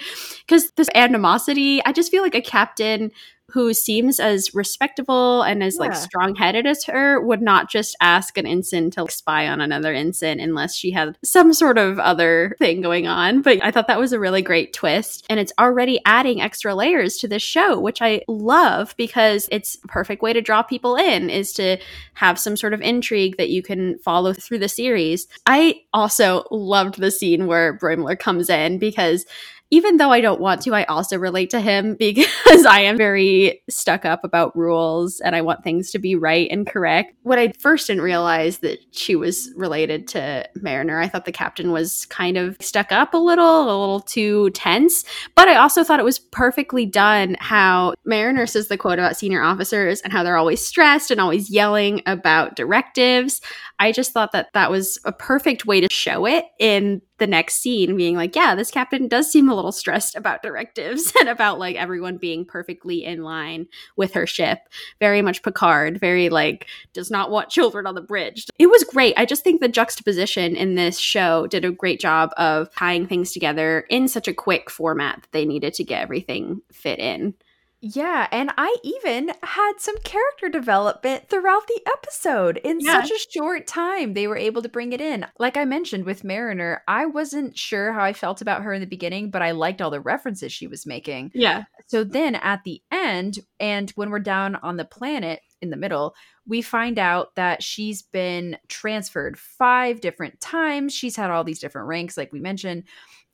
[0.46, 3.10] Because this animosity, I just feel like a captain
[3.50, 8.36] who seems as respectable and as like strong headed as her would not just ask
[8.36, 12.80] an ensign to spy on another ensign unless she had some sort of other thing
[12.82, 13.40] going on.
[13.40, 15.24] But I thought that was a really great twist.
[15.30, 19.88] And it's already adding extra layers to this show, which I love because it's a
[19.88, 21.78] perfect way to draw people in is to
[22.14, 25.26] have some sort of intrigue that you can follow through the series.
[25.46, 29.24] I also loved the scene where Boimler comes in because
[29.70, 33.62] even though I don't want to, I also relate to him because I am very
[33.68, 37.14] stuck up about rules and I want things to be right and correct.
[37.22, 41.72] When I first didn't realize that she was related to Mariner, I thought the captain
[41.72, 45.04] was kind of stuck up a little, a little too tense.
[45.34, 49.42] But I also thought it was perfectly done how Mariner says the quote about senior
[49.42, 53.40] officers and how they're always stressed and always yelling about directives.
[53.78, 57.56] I just thought that that was a perfect way to show it in the next
[57.56, 61.58] scene, being like, yeah, this captain does seem a little stressed about directives and about
[61.58, 64.60] like everyone being perfectly in line with her ship.
[65.00, 68.46] Very much Picard, very like, does not want children on the bridge.
[68.58, 69.14] It was great.
[69.16, 73.32] I just think the juxtaposition in this show did a great job of tying things
[73.32, 77.34] together in such a quick format that they needed to get everything fit in.
[77.80, 83.00] Yeah, and I even had some character development throughout the episode in Yeah.
[83.02, 84.14] such a short time.
[84.14, 85.26] They were able to bring it in.
[85.38, 88.86] Like I mentioned with Mariner, I wasn't sure how I felt about her in the
[88.86, 91.30] beginning, but I liked all the references she was making.
[91.34, 91.64] Yeah.
[91.86, 96.16] So then at the end, and when we're down on the planet in the middle,
[96.46, 100.94] we find out that she's been transferred five different times.
[100.94, 102.84] She's had all these different ranks, like we mentioned.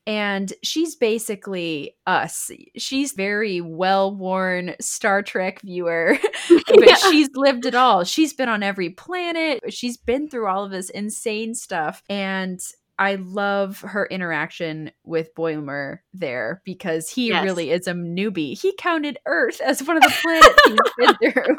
[0.07, 2.51] And she's basically us.
[2.77, 6.95] She's very well worn Star Trek viewer, but Yeah.
[6.97, 8.05] she's lived it all.
[8.05, 9.61] She's been on every planet.
[9.73, 12.03] She's been through all of this insane stuff.
[12.11, 12.61] And
[12.99, 17.43] I love her interaction with Boimler there because he Yes.
[17.45, 18.59] really is a newbie.
[18.61, 20.79] He counted Earth as one of the planets he's
[21.21, 21.57] been through.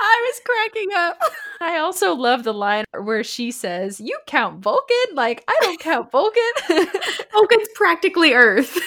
[0.00, 1.18] I was cracking up.
[1.60, 5.14] I also love the line where she says, You count Vulcan?
[5.14, 6.42] Like, I don't count Vulcan.
[7.32, 8.78] Vulcan's practically Earth.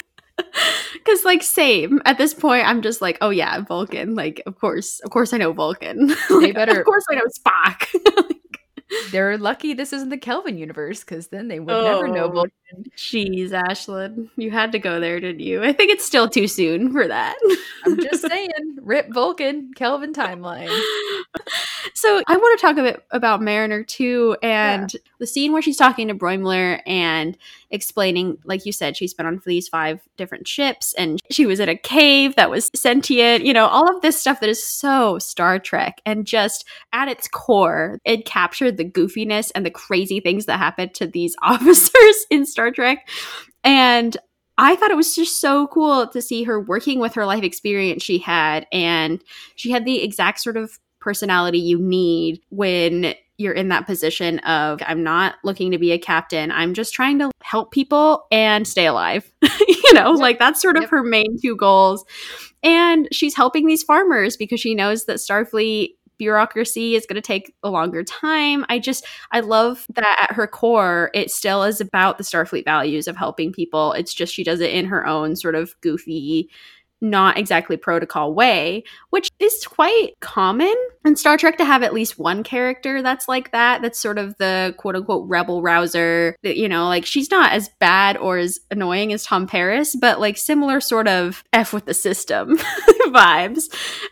[1.05, 4.15] Cause like same at this point, I'm just like, oh yeah, Vulcan.
[4.15, 6.11] Like, of course, of course, I know Vulcan.
[6.29, 8.33] Like, better- Of course, I know Spock.
[9.11, 12.45] They're lucky this isn't the Kelvin universe because then they would never know Oh.
[12.97, 15.63] Jeez, Ashlyn, you had to go there, didn't you?
[15.63, 17.35] I think it's still too soon for that.
[17.85, 18.49] I'm just saying,
[18.81, 20.67] rip Vulcan, Kelvin timeline.
[21.93, 25.77] so I want to talk a bit about Mariner too, and the scene where she's
[25.77, 27.37] talking to Boimler and
[27.71, 31.69] explaining, like you said, she's been on these five different ships, and she was in
[31.69, 33.45] a cave that was sentient.
[33.45, 37.27] You know, all of this stuff that is so Star Trek, and just at its
[37.27, 42.45] core, it captured the goofiness and the crazy things that happened to these officers in
[42.45, 43.07] Star Trek,
[43.63, 44.15] and
[44.57, 48.03] I thought it was just so cool to see her working with her life experience
[48.03, 48.67] she had.
[48.71, 49.23] And
[49.55, 54.79] she had the exact sort of personality you need when you're in that position of,
[54.85, 56.51] I'm not looking to be a captain.
[56.51, 59.33] I'm just trying to help people and stay alive.
[59.67, 60.19] you know, Yep.
[60.19, 60.91] like that's sort of Yep.
[60.91, 62.05] her main two goals.
[62.61, 67.53] And she's helping these farmers because she knows that Starfleet bureaucracy is going to take
[67.63, 68.65] a longer time.
[68.69, 73.09] I just I love that at her core it still is about the Starfleet values
[73.09, 73.91] of helping people.
[73.91, 76.49] It's just she does it in her own sort of goofy
[77.01, 80.73] not exactly protocol way, which is quite common
[81.05, 83.81] in Star Trek to have at least one character that's like that.
[83.81, 86.35] That's sort of the quote unquote rebel rouser.
[86.43, 90.19] That you know, like she's not as bad or as annoying as Tom Paris, but
[90.19, 92.57] like similar sort of f with the system
[93.07, 93.63] vibes.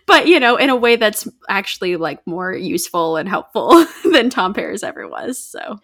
[0.06, 4.54] But you know, in a way that's actually like more useful and helpful than Tom
[4.54, 5.38] Paris ever was.
[5.38, 5.80] So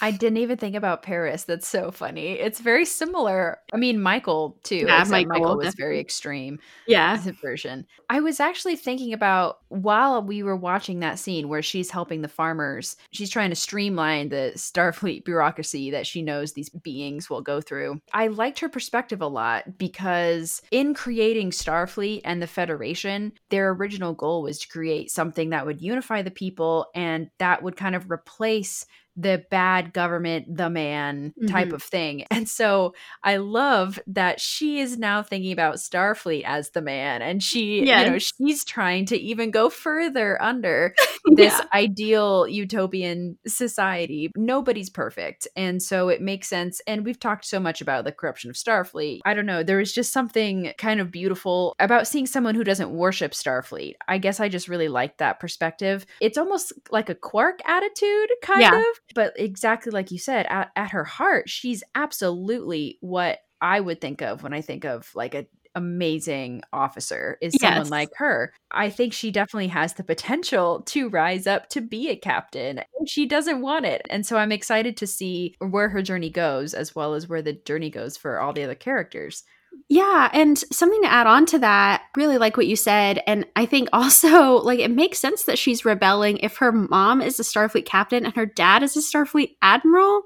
[0.00, 1.44] I didn't even think about Paris.
[1.44, 2.32] That's so funny.
[2.32, 3.58] It's very similar.
[3.72, 4.84] I mean, Michael too.
[4.86, 5.82] Yeah, Michael, Michael was definitely.
[5.82, 6.58] very extreme.
[6.86, 7.86] yeah, version.
[8.08, 12.28] I was actually thinking about while we were watching that scene where she's helping the
[12.28, 17.60] farmers, she's trying to streamline the Starfleet bureaucracy that she knows these beings will go
[17.60, 18.00] through.
[18.12, 24.14] I liked her perspective a lot because in creating Starfleet and the Federation, their original
[24.14, 28.10] goal was to create something that would unify the people and that would kind of
[28.10, 28.86] replace
[29.16, 31.72] the bad government, the man type Mhm.
[31.74, 32.24] of thing.
[32.30, 37.42] And so I love that she is now thinking about Starfleet as the man and
[37.42, 40.94] she, you know, she's trying to even go further under
[41.36, 41.64] this Yeah.
[41.74, 44.30] ideal utopian society.
[44.36, 45.46] Nobody's perfect.
[45.56, 46.80] And so it makes sense.
[46.86, 49.20] And we've talked so much about the corruption of Starfleet.
[49.24, 49.62] I don't know.
[49.62, 53.94] There is just something kind of beautiful about seeing someone who doesn't worship Starfleet.
[54.08, 56.06] I guess I just really like that perspective.
[56.20, 58.78] It's almost like a Quark attitude, kind Yeah.
[58.78, 58.84] of.
[59.14, 64.22] But exactly like you said, at, at her heart, she's absolutely what I would think
[64.22, 68.52] of when I think of like a amazing officer is someone like her.
[68.70, 72.80] I think she definitely has the potential to rise up to be a captain.
[73.06, 74.06] She doesn't want it.
[74.10, 77.54] And so I'm excited to see where her journey goes as well as where the
[77.54, 79.44] journey goes for all the other characters.
[79.88, 83.66] Yeah, and something to add on to that, really like what you said, and I
[83.66, 87.84] think also like it makes sense that she's rebelling if her mom is a Starfleet
[87.84, 90.22] captain and her dad is a Starfleet admiral.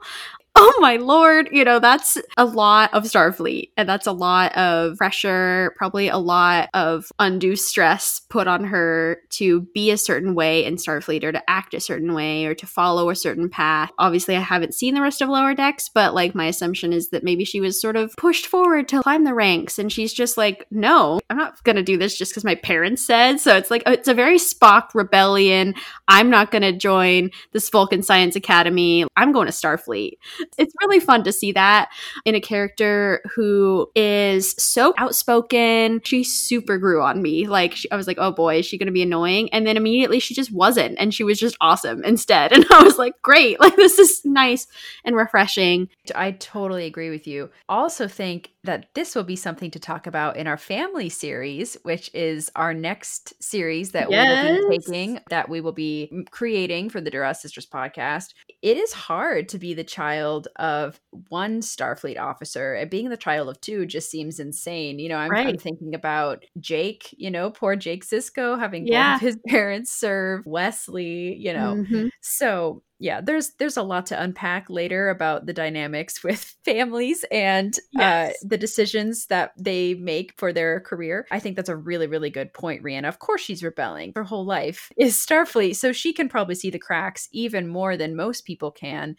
[0.76, 4.96] Oh my lord, you know, that's a lot of Starfleet and that's a lot of
[4.96, 10.64] pressure, probably a lot of undue stress put on her to be a certain way
[10.64, 13.90] in Starfleet or to act a certain way or to follow a certain path.
[13.98, 17.24] Obviously, I haven't seen the rest of Lower Decks, but like my assumption is that
[17.24, 20.66] maybe she was sort of pushed forward to climb the ranks and she's just like,
[20.70, 23.40] no, I'm not going to do this just because my parents said.
[23.40, 25.74] So it's like, it's a very Spock rebellion.
[26.08, 29.06] I'm not going to join this Vulcan Science Academy.
[29.16, 30.12] I'm going to Starfleet
[30.58, 31.90] it's really fun to see that
[32.24, 36.00] in a character who is so outspoken.
[36.04, 37.46] She super grew on me.
[37.46, 39.52] Like she, I was like, oh boy, is she going to be annoying?
[39.52, 42.52] And then immediately she just wasn't, and she was just awesome instead.
[42.56, 44.66] And I was like, great, like this is nice
[45.04, 45.88] and refreshing.
[46.14, 47.50] I totally agree with you.
[47.68, 52.10] Also, think that this will be something to talk about in our family series, which
[52.14, 57.00] is our next series that we will be taking, that we will be creating for
[57.00, 58.34] the Duras Sisters podcast.
[58.62, 63.48] It is hard to be the child of one Starfleet officer, and being the child
[63.48, 64.98] of two just seems insane.
[64.98, 69.18] You know, I'm, I'm thinking about Jake, you know, poor Jake Sisko having both Yeah.
[69.18, 72.08] his parents serve, Wesley, you know, Mhm.
[72.20, 77.78] so yeah there's there's a lot to unpack later about the dynamics with families and
[77.92, 78.32] Yes.
[78.32, 81.26] uh, the decisions that they make for their career.
[81.30, 83.08] I think that's a really really good point Rhianna.
[83.08, 84.12] Of course she's rebelling.
[84.14, 88.16] Her whole life is starfleet so she can probably see the cracks even more than
[88.16, 89.16] most people can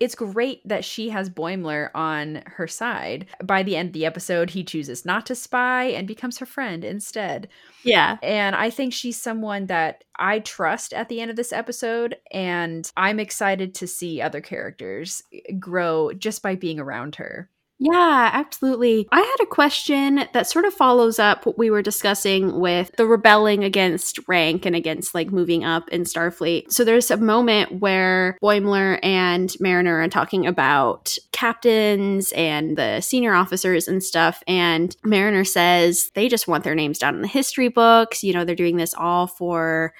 [0.00, 3.26] it's great that she has Boimler on her side.
[3.42, 6.84] By the end of the episode, he chooses not to spy and becomes her friend
[6.84, 7.48] instead.
[7.84, 8.18] Yeah.
[8.22, 12.16] And I think she's someone that I trust at the end of this episode.
[12.32, 15.22] And I'm excited to see other characters
[15.58, 17.50] grow just by being around her.
[17.80, 19.08] Yeah, absolutely.
[19.10, 23.04] I had a question that sort of follows up what we were discussing with the
[23.04, 26.70] rebelling against rank and against like moving up in Starfleet.
[26.72, 33.34] So there's a moment where Boimler and Mariner are talking about captains and the senior
[33.34, 34.42] officers and stuff.
[34.46, 38.22] And Mariner says they just want their names down in the history books.
[38.22, 39.92] You know, they're doing this all for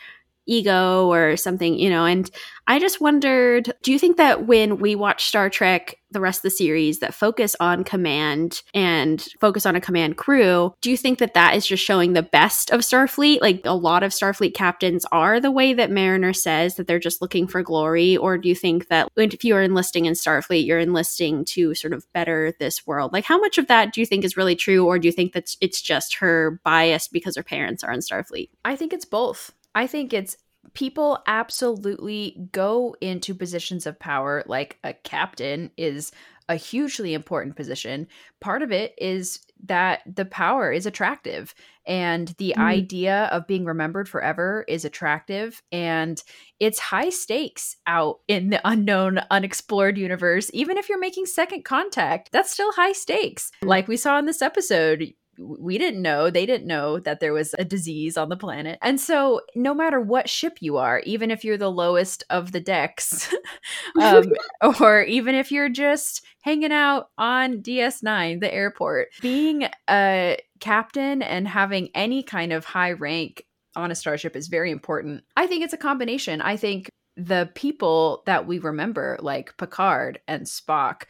[0.47, 2.05] ego or something, you know.
[2.05, 2.31] And
[2.67, 6.43] I just wondered do you think that when we watch Star Trek, the rest of
[6.45, 11.19] the series that focus on command and focus on a command crew, do you think
[11.19, 13.41] that that is just showing the best of Starfleet?
[13.41, 17.21] Like a lot of Starfleet captains are the way that Mariner says that they're just
[17.21, 18.17] looking for glory?
[18.17, 22.11] Or do you think that if you're enlisting in Starfleet, you're enlisting to sort of
[22.13, 23.13] better this world?
[23.13, 24.87] Like how much of that do you think is really true?
[24.87, 28.49] Or do you think that it's just her bias because her parents are in Starfleet?
[28.65, 29.53] I think it's both.
[29.75, 30.37] I think it's
[30.73, 36.11] people absolutely go into positions of power like a captain is
[36.49, 38.07] a hugely important position.
[38.41, 41.55] Part of it is that the power is attractive
[41.87, 42.63] and the Mhm.
[42.63, 46.23] idea of being remembered forever is attractive and
[46.61, 52.31] it's high stakes out in the unknown unexplored universe even if you're making second contact
[52.33, 56.67] that's still high stakes like we saw in this episode we didn't know they didn't
[56.67, 58.79] know that there was a disease on the planet.
[58.83, 62.61] And so no matter what ship you are even if you're the lowest of the
[62.61, 63.33] decks
[64.01, 64.33] um,
[64.81, 71.49] or even if you're just hanging out on ds9 the airport being a captain and
[71.49, 73.45] having any kind of high rank
[73.77, 75.25] on a starship is very important.
[75.37, 76.41] I think it's a combination.
[76.41, 81.03] I think the people that we remember like picard and spock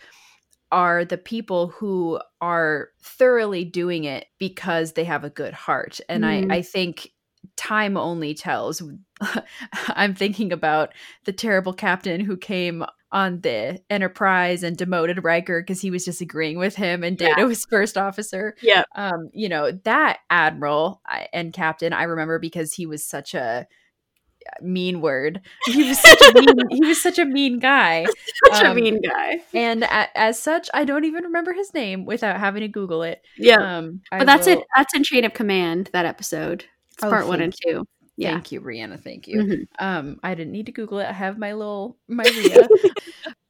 [0.75, 6.01] are the people who are thoroughly doing it because they have a good heart.
[6.09, 6.51] And Mm.
[6.53, 7.13] I, I think
[7.57, 8.83] time only tells.
[9.89, 10.93] I'm thinking about
[11.25, 16.59] the terrible captain who came on the Enterprise and demoted Riker because he was disagreeing
[16.59, 17.45] with him and Data Yeah.
[17.47, 18.57] was first officer.
[18.61, 18.83] Yeah.
[18.97, 21.01] Um, you know, that admiral
[21.33, 23.69] and captain I remember because he was such a
[24.61, 25.41] mean word.
[25.67, 28.07] He was such a mean he was such a mean guy.
[28.47, 29.41] Such a Um, mean guy.
[29.55, 33.23] And a- as such, I don't even remember his name without having to Google it.
[33.39, 33.79] Yeah.
[33.79, 34.67] Um, I but that's will- it.
[34.77, 36.65] That's in Chain of Command, that episode.
[36.93, 37.87] It's Oh, part one and two.
[38.17, 38.33] Yeah.
[38.33, 39.03] Thank you, Rhianna.
[39.03, 39.43] Thank you.
[39.43, 39.67] Mhm.
[39.79, 41.07] Um, I didn't need to Google it.
[41.09, 42.25] I have my little my.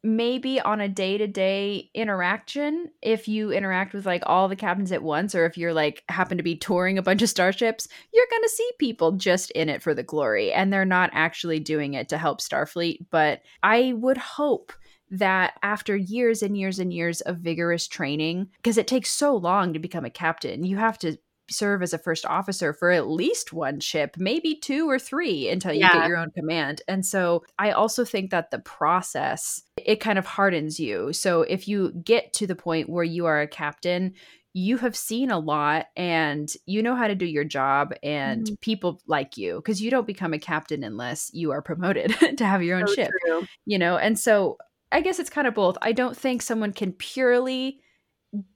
[0.06, 4.92] Maybe on a day to day interaction, if you interact with like all the captains
[4.92, 8.26] at once, or if you're like happen to be touring a bunch of starships, you're
[8.30, 12.10] gonna see people just in it for the glory, and they're not actually doing it
[12.10, 13.06] to help Starfleet.
[13.10, 14.74] But I would hope
[15.10, 19.72] that after years and years and years of vigorous training, because it takes so long
[19.72, 21.16] to become a captain, you have to
[21.50, 25.72] serve as a first officer for at least one ship, maybe two or three until
[25.72, 25.92] you Yeah.
[25.92, 26.82] get your own command.
[26.88, 31.12] And so I also think that the process it kind of hardens you.
[31.12, 34.14] So if you get to the point where you are a captain,
[34.56, 38.54] you have seen a lot and you know how to do your job and Mm-hmm.
[38.60, 42.62] people like you because you don't become a captain unless you are promoted to have
[42.62, 43.46] your own So ship true.
[43.66, 44.56] you know and so
[44.92, 47.80] i guess it's kind of both i don't think someone can purely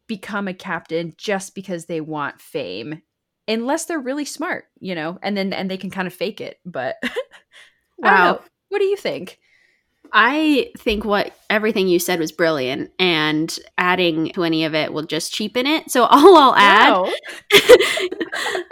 [0.07, 3.03] become a captain just because they want fame
[3.47, 6.59] unless they're really smart you know and then and they can kind of fake it
[6.65, 6.97] but
[7.99, 8.41] Wow.
[8.69, 9.39] what do you think
[10.13, 15.05] I think what everything you said was brilliant, and adding to any of it will
[15.05, 15.91] just cheapen it.
[15.91, 17.13] So all I'll add Wow.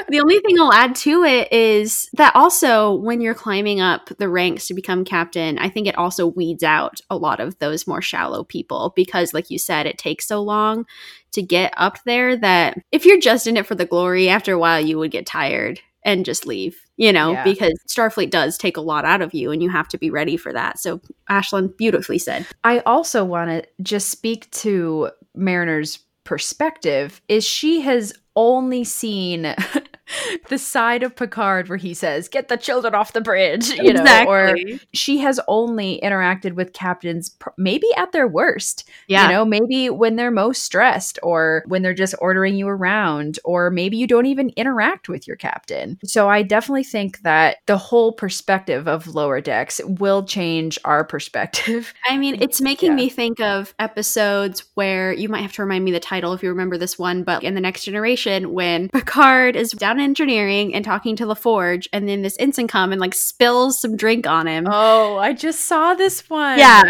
[0.09, 4.29] the only thing I'll add to it is that also when you're climbing up the
[4.29, 8.03] ranks to become captain, I think it also weeds out a lot of those more
[8.03, 10.87] shallow people because, like you said, it takes so long
[11.33, 14.59] to get up there that if you're just in it for the glory, after a
[14.59, 17.45] while you would get tired and just leave, you know, Yeah.
[17.45, 20.39] because Starfleet does take a lot out of you and you have to be ready
[20.39, 20.79] for that.
[20.79, 22.47] So, Ashlyn beautifully said.
[22.65, 29.55] I also want to just speak to Mariner's perspective is she has only seen
[30.49, 34.25] the side of Picard where he says, "Get the children off the bridge," you know,
[34.27, 34.57] or
[34.93, 38.89] she has only interacted with captains pr- maybe at their worst.
[39.09, 39.27] yeah.
[39.27, 43.71] You know, maybe when they're most stressed or when they're just ordering you around, or
[43.71, 45.99] maybe you don't even interact with your captain.
[46.05, 51.93] So I definitely think that the whole perspective of lower decks will change our perspective.
[52.09, 52.97] I mean, it's making Yeah.
[52.97, 56.49] me think of episodes where you might have to remind me the title if you
[56.51, 60.85] remember this one, but in the next generation, when Picard is down in engineering and
[60.85, 64.67] talking to LaForge, and then this ensign come and like spills some drink on him.
[64.71, 66.59] Oh, I just saw this one.
[66.59, 66.83] yeah.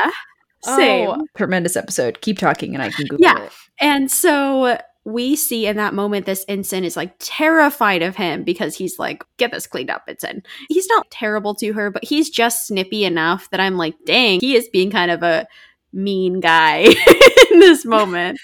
[0.66, 2.20] Oh, tremendous episode.
[2.22, 3.44] Keep talking and I can Google Yeah.
[3.44, 3.52] it.
[3.80, 8.74] And so we see in that moment this ensign is like terrified of him because
[8.74, 10.42] he's like, get this cleaned up, ensign.
[10.68, 14.57] He's not terrible to her, but he's just snippy enough that I'm like, dang, he
[14.57, 15.46] is being kind of a
[15.97, 16.78] mean guy
[17.51, 18.38] in this moment.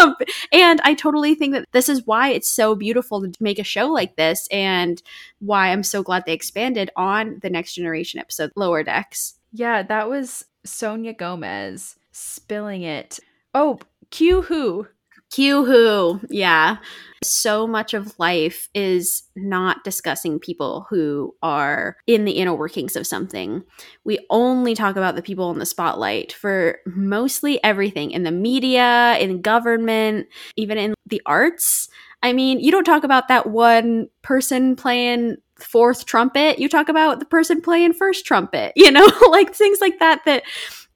[0.00, 0.14] Um,
[0.52, 3.88] and I totally think that this is why it's so beautiful to make a show
[3.88, 5.02] like this and
[5.40, 9.34] why I'm so glad they expanded on the next generation episode, Lower Decks.
[9.52, 13.18] Yeah, that was Sonya Gomez spilling it.
[13.54, 14.86] Oh, Q who?
[15.30, 16.78] Q who, yeah.
[17.22, 23.06] So much of life is not discussing people who are in the inner workings of
[23.06, 23.62] something.
[24.04, 29.18] We only talk about the people in the spotlight for mostly everything in the media,
[29.20, 31.90] in government, even in the arts.
[32.22, 36.58] I mean, you don't talk about that one person playing fourth trumpet.
[36.58, 40.42] You talk about the person playing first trumpet, you know, like things like that that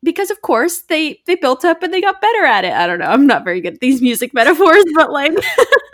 [0.02, 2.72] because of course they they built up and they got better at it.
[2.72, 3.06] I don't know.
[3.06, 5.32] I'm not very good at these music metaphors, but like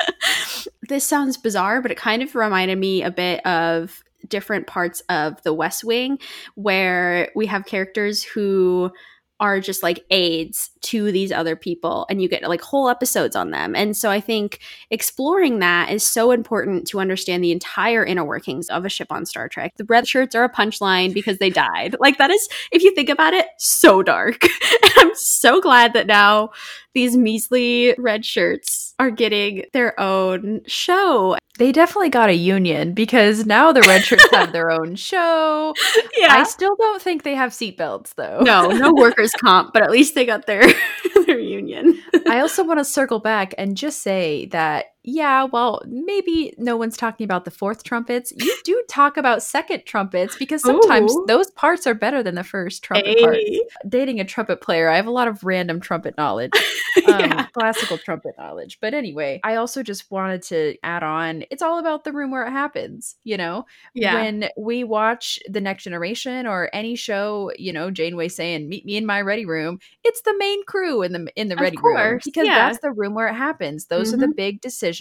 [0.91, 5.43] this sounds bizarre, but it kind of reminded me a bit of different parts of
[5.45, 6.19] the West Wing
[6.57, 8.91] where we have characters who
[9.39, 13.51] are just like aides to these other people and you get like whole episodes on
[13.51, 13.75] them.
[13.75, 14.59] And so I think
[14.91, 19.25] exploring that is so important to understand the entire inner workings of a ship on
[19.25, 19.73] Star Trek.
[19.79, 21.97] The red shirts are a punchline because they died.
[22.01, 24.45] Like that is if you think about it, so dark.
[24.99, 26.51] I'm so glad that now
[26.93, 31.39] these measly red shirts are getting their own show.
[31.59, 35.75] They definitely got a union because now the red shirts have their own show.
[36.19, 36.35] Yeah.
[36.35, 38.41] I still don't think they have seatbelts though.
[38.41, 40.63] no, no workers' comp, but at least they got their
[41.27, 41.99] their union.
[42.29, 46.97] I also want to circle back and just say that yeah, well, maybe no one's
[46.97, 48.33] talking about the fourth trumpets.
[48.37, 51.25] You do talk about second trumpets because sometimes Ooh.
[51.27, 53.23] those parts are better than the first trumpet Hey.
[53.23, 53.39] parts.
[53.89, 56.53] Dating a trumpet player, I have a lot of random trumpet knowledge,
[57.09, 57.47] um, Yeah.
[57.47, 58.79] classical trumpet knowledge.
[58.81, 62.47] But anyway, I also just wanted to add on it's all about the room where
[62.47, 63.67] it happens, you know?
[63.95, 64.15] Yeah.
[64.15, 68.97] When we watch The Next Generation or any show, you know, Janeway saying, Meet me
[68.97, 72.21] in my ready room, it's the main crew in the in the ready room.
[72.25, 72.69] Because yeah.
[72.69, 73.87] that's the room where it happens.
[73.87, 74.37] Those are the Mhm.
[74.37, 75.00] big decisions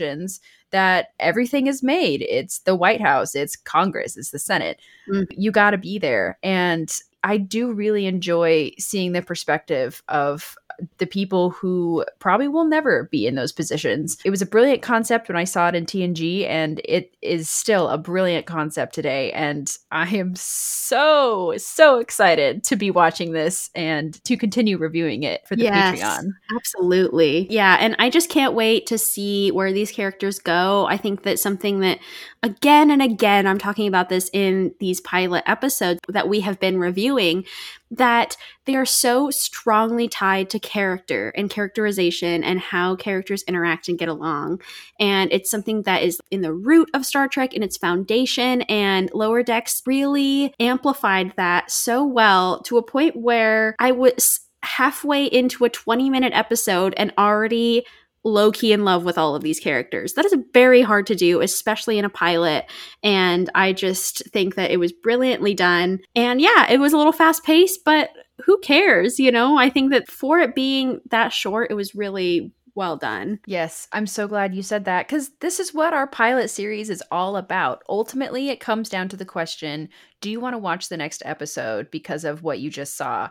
[0.72, 2.22] that everything is made.
[2.24, 4.80] It's the White House, it's Congress, it's the Senate.
[5.12, 5.28] Mm.
[5.32, 6.38] You got to be there.
[6.44, 6.94] And
[7.24, 10.56] I do really enjoy seeing the perspective of
[10.98, 14.18] the people who probably will never be in those positions.
[14.24, 17.90] It was a brilliant concept when I saw it in TNG, and it is still
[17.90, 19.32] a brilliant concept today.
[19.32, 25.48] And I am so, so excited to be watching this and to continue reviewing it
[25.48, 26.00] for the Yes.
[26.00, 26.30] Patreon.
[26.56, 27.48] Absolutely.
[27.50, 27.78] Yeah.
[27.80, 30.86] And I just can't wait to see where these characters go.
[30.88, 32.00] I think that something that,
[32.42, 36.80] again and again, I'm talking about this in these pilot episodes that we have been
[36.80, 37.46] reviewing,
[37.92, 43.98] that they are so strongly tied to character and characterization and how characters interact and
[43.98, 44.62] get along.
[45.00, 48.62] And it's something that is in the root of Star Trek in its foundation.
[48.64, 55.26] And Lower Decks really amplified that so well to a point where I was halfway
[55.26, 57.86] into a 20 minute episode and already
[58.24, 60.14] low key in love with all of these characters.
[60.14, 62.66] That is very hard to do, especially in a pilot.
[63.04, 66.00] And I just think that it was brilliantly done.
[66.16, 68.10] And yeah, it was a little fast paced, but
[68.46, 69.20] who cares?
[69.20, 73.40] You know, I think that for it being that short, it was really well done.
[73.46, 77.04] Yes, I'm so glad you said that because this is what our pilot series is
[77.12, 77.84] all about.
[77.90, 79.90] Ultimately, it comes down to the question
[80.22, 83.30] do you want to watch the next episode because of what you just saw?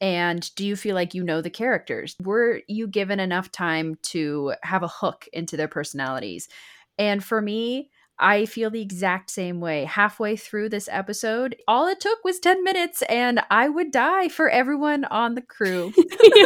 [0.00, 2.16] And do you feel like you know the characters?
[2.22, 6.48] Were you given enough time to have a hook into their personalities?
[6.98, 7.90] And for me,
[8.20, 9.84] I feel the exact same way.
[9.86, 14.50] Halfway through this episode, all it took was 10 minutes and I would die for
[14.50, 15.92] everyone on the crew.
[16.36, 16.44] yeah.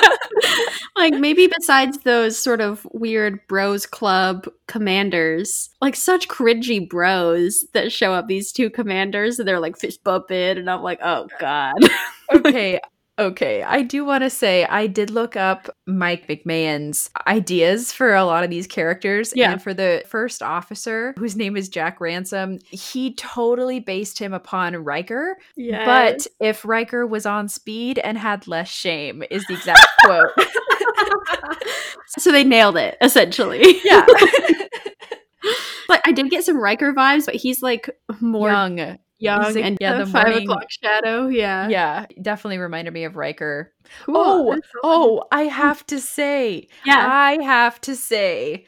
[0.97, 7.91] Like maybe besides those sort of weird bros club commanders, like such cringy bros that
[7.91, 11.75] show up, these two commanders, and they're like fist bumping, and I'm like, oh god.
[12.33, 12.81] okay.
[13.17, 18.25] Okay, I do want to say I did look up Mike McMahan's ideas for a
[18.25, 19.33] lot of these characters.
[19.37, 19.53] Yeah.
[19.53, 24.75] And for the first officer, whose name is Jack Ransom, he totally based him upon
[24.77, 25.37] Riker.
[25.55, 25.85] Yeah.
[25.85, 30.31] But if Riker was on speed and had less shame, is the exact quote.
[32.19, 33.79] so they nailed it, essentially.
[33.85, 34.05] yeah.
[35.87, 37.91] Like I did get some Riker vibes, but he's like
[38.21, 39.57] more young, Young.
[39.57, 41.29] And yeah, the five morning- o'clock shadow.
[41.29, 41.69] Yeah.
[41.69, 43.73] Yeah, definitely reminded me of Riker.
[44.05, 44.17] Cool.
[44.17, 45.51] Oh, so oh, I mm.
[45.51, 47.07] have to say, Yeah.
[47.07, 48.67] I have to say,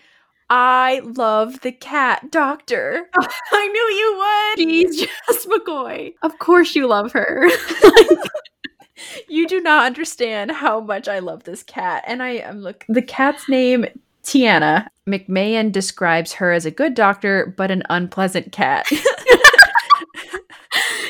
[0.49, 3.09] I love the cat doctor.
[3.53, 4.89] I knew you would.
[4.89, 6.15] She's Jess McCoy.
[6.23, 7.49] Of course you love her.
[9.29, 12.05] You do not understand how much I love this cat.
[12.07, 13.87] And I am look the cat's name
[14.23, 14.89] T'Ana.
[15.07, 18.87] McMahan describes her as a good doctor, but an unpleasant cat.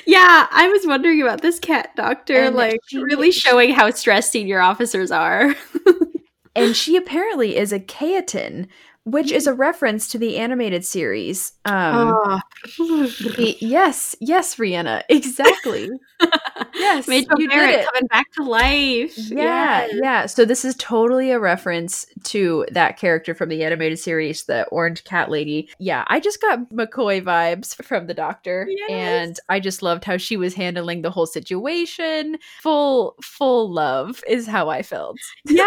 [0.06, 4.30] Yeah, I was wondering about this cat doctor, And like she- really showing how stressed
[4.30, 5.54] senior officers are.
[6.54, 8.68] and she apparently is a Caitian,
[9.06, 11.52] which is a reference to the animated series.
[11.64, 12.40] Um Oh.
[13.38, 15.02] y- yes, yes, Rhianna.
[15.08, 15.90] Exactly.
[16.78, 17.86] Yes, Major you did Barrett it.
[17.86, 19.16] coming back to life.
[19.16, 19.90] Yeah, Yes.
[19.94, 20.26] yeah.
[20.26, 25.04] So this is totally a reference to that character from the animated series, the orange
[25.04, 25.68] cat lady.
[25.78, 28.90] Yeah, I just got McCoy vibes from the doctor, Yes.
[28.90, 32.36] and I just loved how she was handling the whole situation.
[32.62, 35.16] Full, full love is how I felt.
[35.46, 35.64] yeah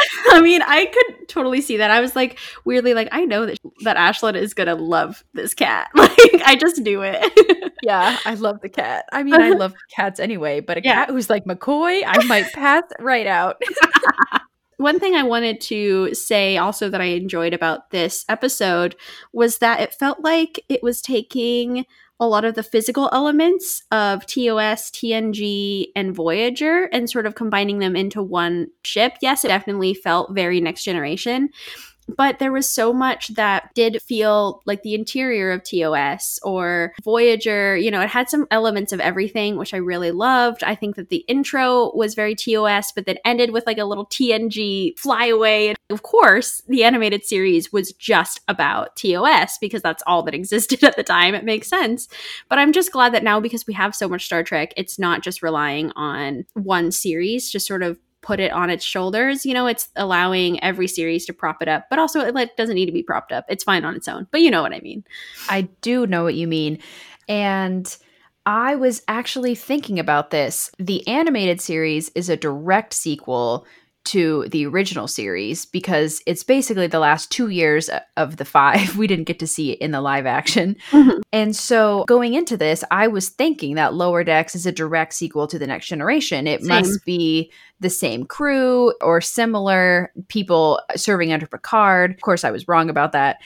[0.30, 3.58] i mean i could totally see that i was like weirdly like i know that
[3.84, 6.12] that ashlyn is gonna love this cat like
[6.44, 9.06] i just knew it Yeah, I love the cat.
[9.10, 11.06] I mean, I love cats anyway, but a Yeah.
[11.06, 13.56] cat who's like McCoy, I might pass right out.
[14.76, 18.96] one thing i wanted to say also that i enjoyed about this episode
[19.32, 21.86] was that it felt like it was taking
[22.22, 27.78] a lot of the physical elements of TOS, TNG, and Voyager and sort of combining
[27.78, 29.14] them into one ship.
[29.22, 31.48] Yes, it definitely felt very next generation,
[32.16, 37.76] but there was so much that did feel like the interior of TOS or Voyager.
[37.76, 40.62] You know, it had some elements of everything, which I really loved.
[40.64, 44.06] I think that the intro was very TOS, but then ended with like a little
[44.06, 45.68] TNG flyaway.
[45.68, 50.84] And of course, the animated series was just about TOS because that's all that existed
[50.84, 51.34] at the time.
[51.34, 52.08] It makes sense.
[52.48, 55.22] But I'm just glad that now, because we have so much Star Trek, it's not
[55.22, 59.46] just relying on one series to sort of put it on its shoulders.
[59.46, 62.74] You know, it's allowing every series to prop it up, but also it like, doesn't
[62.74, 63.44] need to be propped up.
[63.48, 64.26] It's fine on its own.
[64.30, 65.04] But you know what I mean.
[65.48, 66.78] I do know what you mean.
[67.28, 67.96] And
[68.46, 70.70] I was actually thinking about this.
[70.78, 73.66] The animated series is a direct sequel
[74.06, 79.06] to the original series because it's basically the last two years of the five we
[79.06, 80.76] didn't get to see in the live action.
[80.90, 81.20] Mhm.
[81.32, 85.46] And so going into this, I was thinking that Lower Decks is a direct sequel
[85.46, 86.46] to The Next Generation.
[86.46, 86.68] It Same.
[86.68, 92.12] must be the same crew or similar people serving under Picard.
[92.12, 93.38] Of course, I was wrong about that.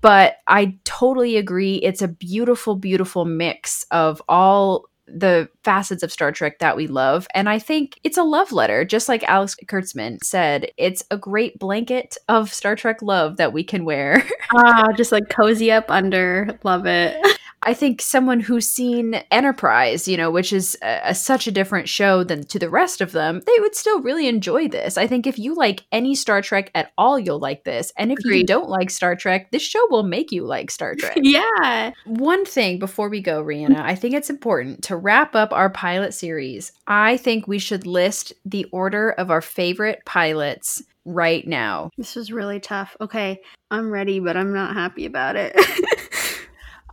[0.00, 1.76] But I totally agree.
[1.76, 7.26] It's a beautiful, beautiful mix of all the facets of Star Trek that we love.
[7.34, 10.70] And I think it's a love letter, just like Alex Kurtzman said.
[10.76, 14.26] It's a great blanket of Star Trek love that we can wear.
[14.56, 16.58] Ah, just like cozy up under.
[16.62, 17.16] Love it.
[17.64, 21.88] I think someone who's seen Enterprise, you know, which is a, a- such a different
[21.88, 24.96] show than to the rest of them, they would still really enjoy this.
[24.98, 27.92] I think if you like any Star Trek at all, you'll like this.
[27.96, 31.18] And if you don't like Star Trek, this show will make you like Star Trek.
[31.22, 31.92] yeah.
[32.06, 36.14] One thing before we go, Rhianna, I think it's important to wrap up our pilot
[36.14, 36.72] series.
[36.86, 41.90] I think we should list the order of our favorite pilots right now.
[41.98, 42.96] This is really tough.
[43.00, 43.40] Okay.
[43.70, 45.54] I'm ready, but I'm not happy about it.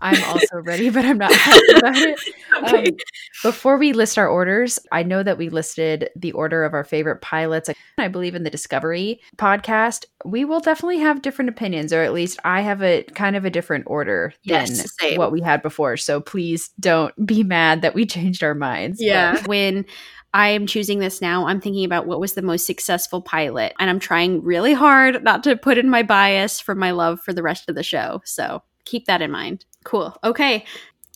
[0.02, 2.20] I'm also ready, but I'm not happy about it.
[2.64, 2.90] Okay.
[2.90, 2.96] Um,
[3.44, 7.22] before we list our orders, I know that we listed the order of our favorite
[7.22, 7.70] pilots.
[7.98, 10.06] I believe in the Discovery podcast.
[10.26, 13.50] We will definitely have different opinions, or at least I have a kind of a
[13.50, 15.18] different order Yes, than same.
[15.18, 15.98] what we had before.
[15.98, 19.02] So please don't be mad that we changed our minds.
[19.34, 19.86] But- when
[20.34, 23.74] I am choosing this now, I'm thinking about what was the most successful pilot.
[23.80, 27.34] And I'm trying really hard not to put in my bias for my love for
[27.34, 28.22] the rest of the show.
[28.24, 29.66] So keep that in mind.
[29.84, 30.16] Cool.
[30.24, 30.66] Okay.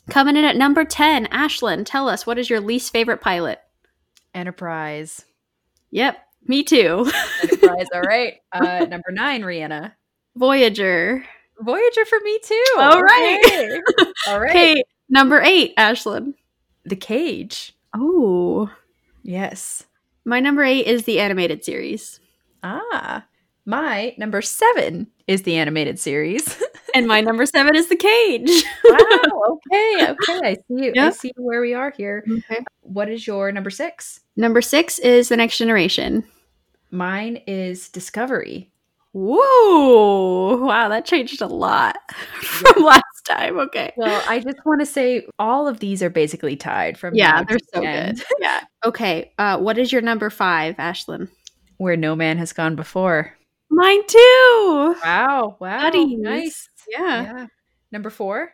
[0.09, 3.59] Coming in at number 10, Ashlyn, tell us what is your least favorite pilot?
[4.33, 5.25] Enterprise.
[5.91, 6.17] Yep.
[6.47, 7.11] Me too.
[7.43, 7.87] Enterprise.
[7.93, 8.35] All right.
[8.51, 9.93] Uh, number nine, Rhianna.
[10.35, 11.25] Voyager.
[11.59, 12.65] Voyager for me too.
[12.77, 13.41] All right.
[13.45, 13.81] Okay.
[14.27, 14.49] All right.
[14.49, 14.83] Okay.
[15.09, 16.33] Number eight, Ashlyn.
[16.83, 17.75] The Cage.
[17.95, 18.69] Oh.
[19.23, 19.85] Yes.
[20.23, 22.19] My number eight is the animated series.
[22.61, 23.25] Ah.
[23.65, 26.61] My number seven is the animated series.
[26.95, 28.63] And my number seven is the cage.
[28.85, 29.59] wow.
[29.67, 30.07] Okay.
[30.11, 30.39] Okay.
[30.43, 30.85] I see.
[30.85, 30.93] you.
[30.97, 32.23] I see where we are here.
[32.27, 32.63] Okay.
[32.81, 34.21] What is your number six?
[34.35, 36.23] Number six is the next generation.
[36.91, 38.69] Mine is Discovery.
[39.13, 40.57] Whoa!
[40.65, 43.57] Wow, that changed a lot from last time.
[43.59, 43.93] Okay.
[43.95, 47.57] Well, I just want to say all of these are basically tied from Yeah, they're
[47.73, 48.25] so end, good.
[48.41, 48.61] Yeah.
[48.83, 49.31] Okay.
[49.37, 51.29] Uh, what is your number five, Ashlyn?
[51.77, 53.33] Where no man has gone before.
[53.69, 54.95] Mine too.
[55.03, 55.55] Wow.
[55.59, 55.81] Wow.
[55.81, 56.17] Buddies.
[56.19, 56.69] Nice.
[56.89, 57.23] Yeah.
[57.23, 57.47] Yeah.
[57.91, 58.51] Number four,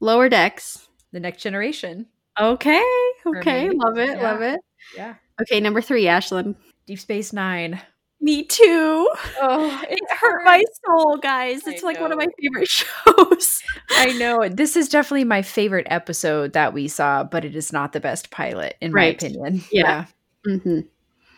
[0.00, 0.88] Lower decks.
[1.12, 2.06] The Next Generation.
[2.38, 2.82] Okay.
[3.26, 3.70] Okay.
[3.70, 4.16] Love it.
[4.18, 4.22] Yeah.
[4.22, 4.60] Love it.
[4.96, 5.14] Yeah.
[5.40, 5.60] Okay.
[5.60, 6.56] Number three, Ashlyn.
[6.86, 7.80] Deep Space Nine.
[8.20, 9.08] Me too.
[9.40, 11.62] Oh, It hurt my soul, guys.
[11.66, 13.62] I It's like one of my favorite shows.
[13.90, 14.48] I know.
[14.48, 18.30] This is definitely my favorite episode that we saw, but it is not the best
[18.30, 19.20] pilot, in Right.
[19.22, 19.62] my opinion.
[19.70, 20.06] Yeah.
[20.44, 20.80] hmm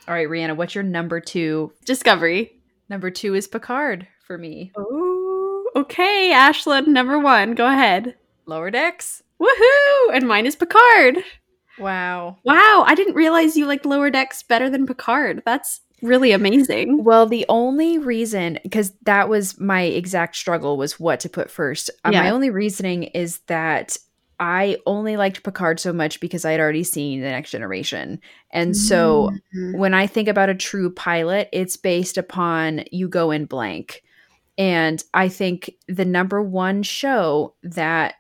[0.09, 1.72] All right, Rhianna, what's your number two?
[1.84, 2.53] Discovery.
[2.88, 4.70] Number two is Picard for me.
[4.76, 5.05] Oh,
[5.77, 6.33] okay.
[6.35, 7.55] Ashlyn, number one.
[7.55, 8.14] Go ahead.
[8.47, 9.22] Lower Decks.
[9.41, 10.14] Woohoo!
[10.14, 11.18] And mine is Picard.
[11.79, 12.39] Wow.
[12.45, 15.43] Wow, I didn't realize you liked Lower Decks better than Picard.
[15.45, 17.05] That's really amazing.
[17.05, 21.91] Well, the only reason, because that was my exact struggle, was what to put first.
[22.05, 23.97] Uh, My only reasoning is that
[24.39, 28.20] I only liked Picard so much because I had already seen The Next Generation.
[28.51, 29.79] And so Mhm.
[29.79, 34.03] when I think about a true pilot, it's based upon you go in blank.
[34.59, 38.14] And I think the number one show that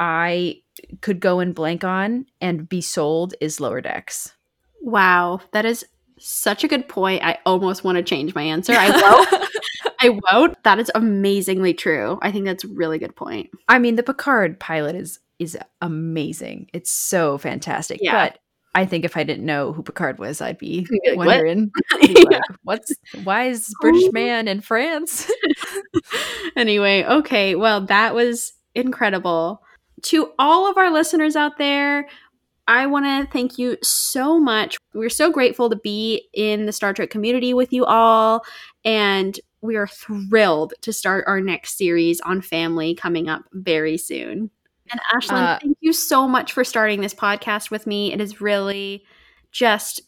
[0.00, 0.62] I
[1.00, 4.32] could go in blank on and be sold is Lower Decks.
[4.80, 5.84] wow, that is
[6.18, 7.22] such a good point.
[7.24, 8.74] I almost want to change my answer.
[8.76, 9.48] I won't.
[10.00, 10.62] I won't.
[10.64, 12.18] That is amazingly true.
[12.22, 13.50] I think that's a really good point.
[13.68, 16.68] I mean, the Picard pilot is is amazing.
[16.72, 17.98] It's so fantastic.
[18.00, 18.28] Yeah.
[18.28, 18.38] But
[18.74, 22.14] I think if I didn't know who Picard was, I'd be like, wondering, I'd be
[22.14, 22.30] Yeah.
[22.30, 22.92] like, what's
[23.24, 25.30] why is British man in France?
[26.56, 27.54] anyway, okay.
[27.54, 29.62] Well, that was incredible.
[30.02, 32.08] To all of our listeners out there,
[32.66, 34.78] I want to thank you so much.
[34.94, 38.44] We're so grateful to be in the Star Trek community with you all.
[38.84, 44.50] And we are thrilled to start our next series on family coming up very soon.
[44.90, 48.12] And Ashlyn, Uh, thank you so much for starting this podcast with me.
[48.12, 49.04] It is really
[49.50, 50.02] just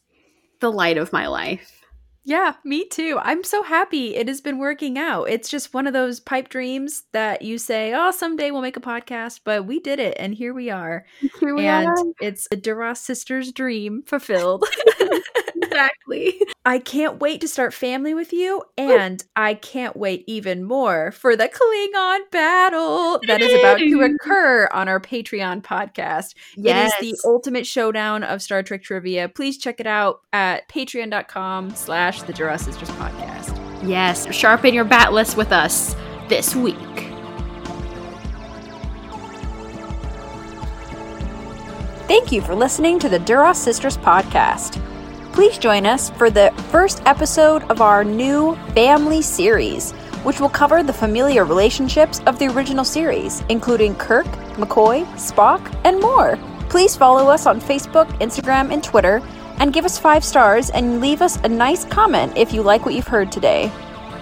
[0.61, 1.81] the light of my life.
[2.27, 3.19] Yeah, me too.
[3.23, 5.25] I'm so happy it has been working out.
[5.25, 8.81] It's just one of those pipe dreams that you say, oh, someday we'll make a
[8.81, 11.05] podcast, but we did it, and here we are.
[11.39, 11.97] Here we and are.
[12.23, 14.65] it's the Duras sisters' dream fulfilled.
[15.75, 16.41] Exactly.
[16.65, 21.37] I can't wait to start family with you, and I can't wait even more for
[21.37, 26.35] the Klingon battle that is about to occur on our Patreon podcast.
[26.57, 26.93] Yes.
[27.01, 29.29] It is the ultimate showdown of Star Trek trivia.
[29.29, 33.61] Please check it out at patreon.com slash the Duras Sisters Podcast.
[33.87, 35.95] Yes, sharpen your bat'leth with us
[36.29, 36.77] this week.
[42.07, 44.81] Thank you for listening to the Duras Sisters podcast.
[45.35, 49.91] Please join us for the first episode of our new family series,
[50.23, 55.99] which will cover the familiar relationships of the original series, including Kirk, McCoy, Spock, and
[55.99, 56.39] more.
[56.69, 59.21] Please follow us on Facebook, Instagram, and Twitter,
[59.59, 62.95] and give us five stars and leave us a nice comment if you like what
[62.95, 63.73] you've heard today.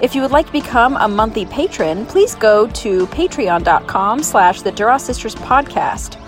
[0.01, 4.73] If you would like to become a monthly patron, please go to patreon.com slash the
[4.73, 6.22] Duras Sisters podcast.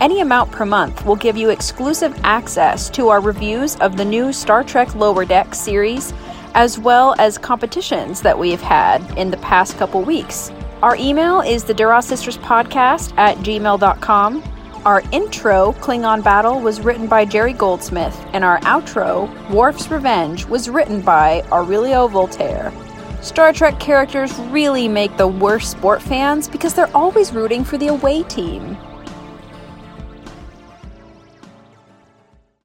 [0.00, 4.32] Any amount per month will give you exclusive access to our reviews of the new
[4.32, 6.14] Star Trek Lower Deck series,
[6.54, 10.52] as well as competitions that we have had in the past couple weeks.
[10.82, 14.44] Our email is the Duras Sisters Podcast at gmail.com.
[14.84, 20.70] Our intro, Klingon Battle, was written by Jerry Goldsmith, and our outro, Worf's Revenge, was
[20.70, 22.72] written by Aurelio Voltaire.
[23.20, 27.88] Star Trek characters really make the worst sport fans because they're always rooting for the
[27.88, 28.78] away team.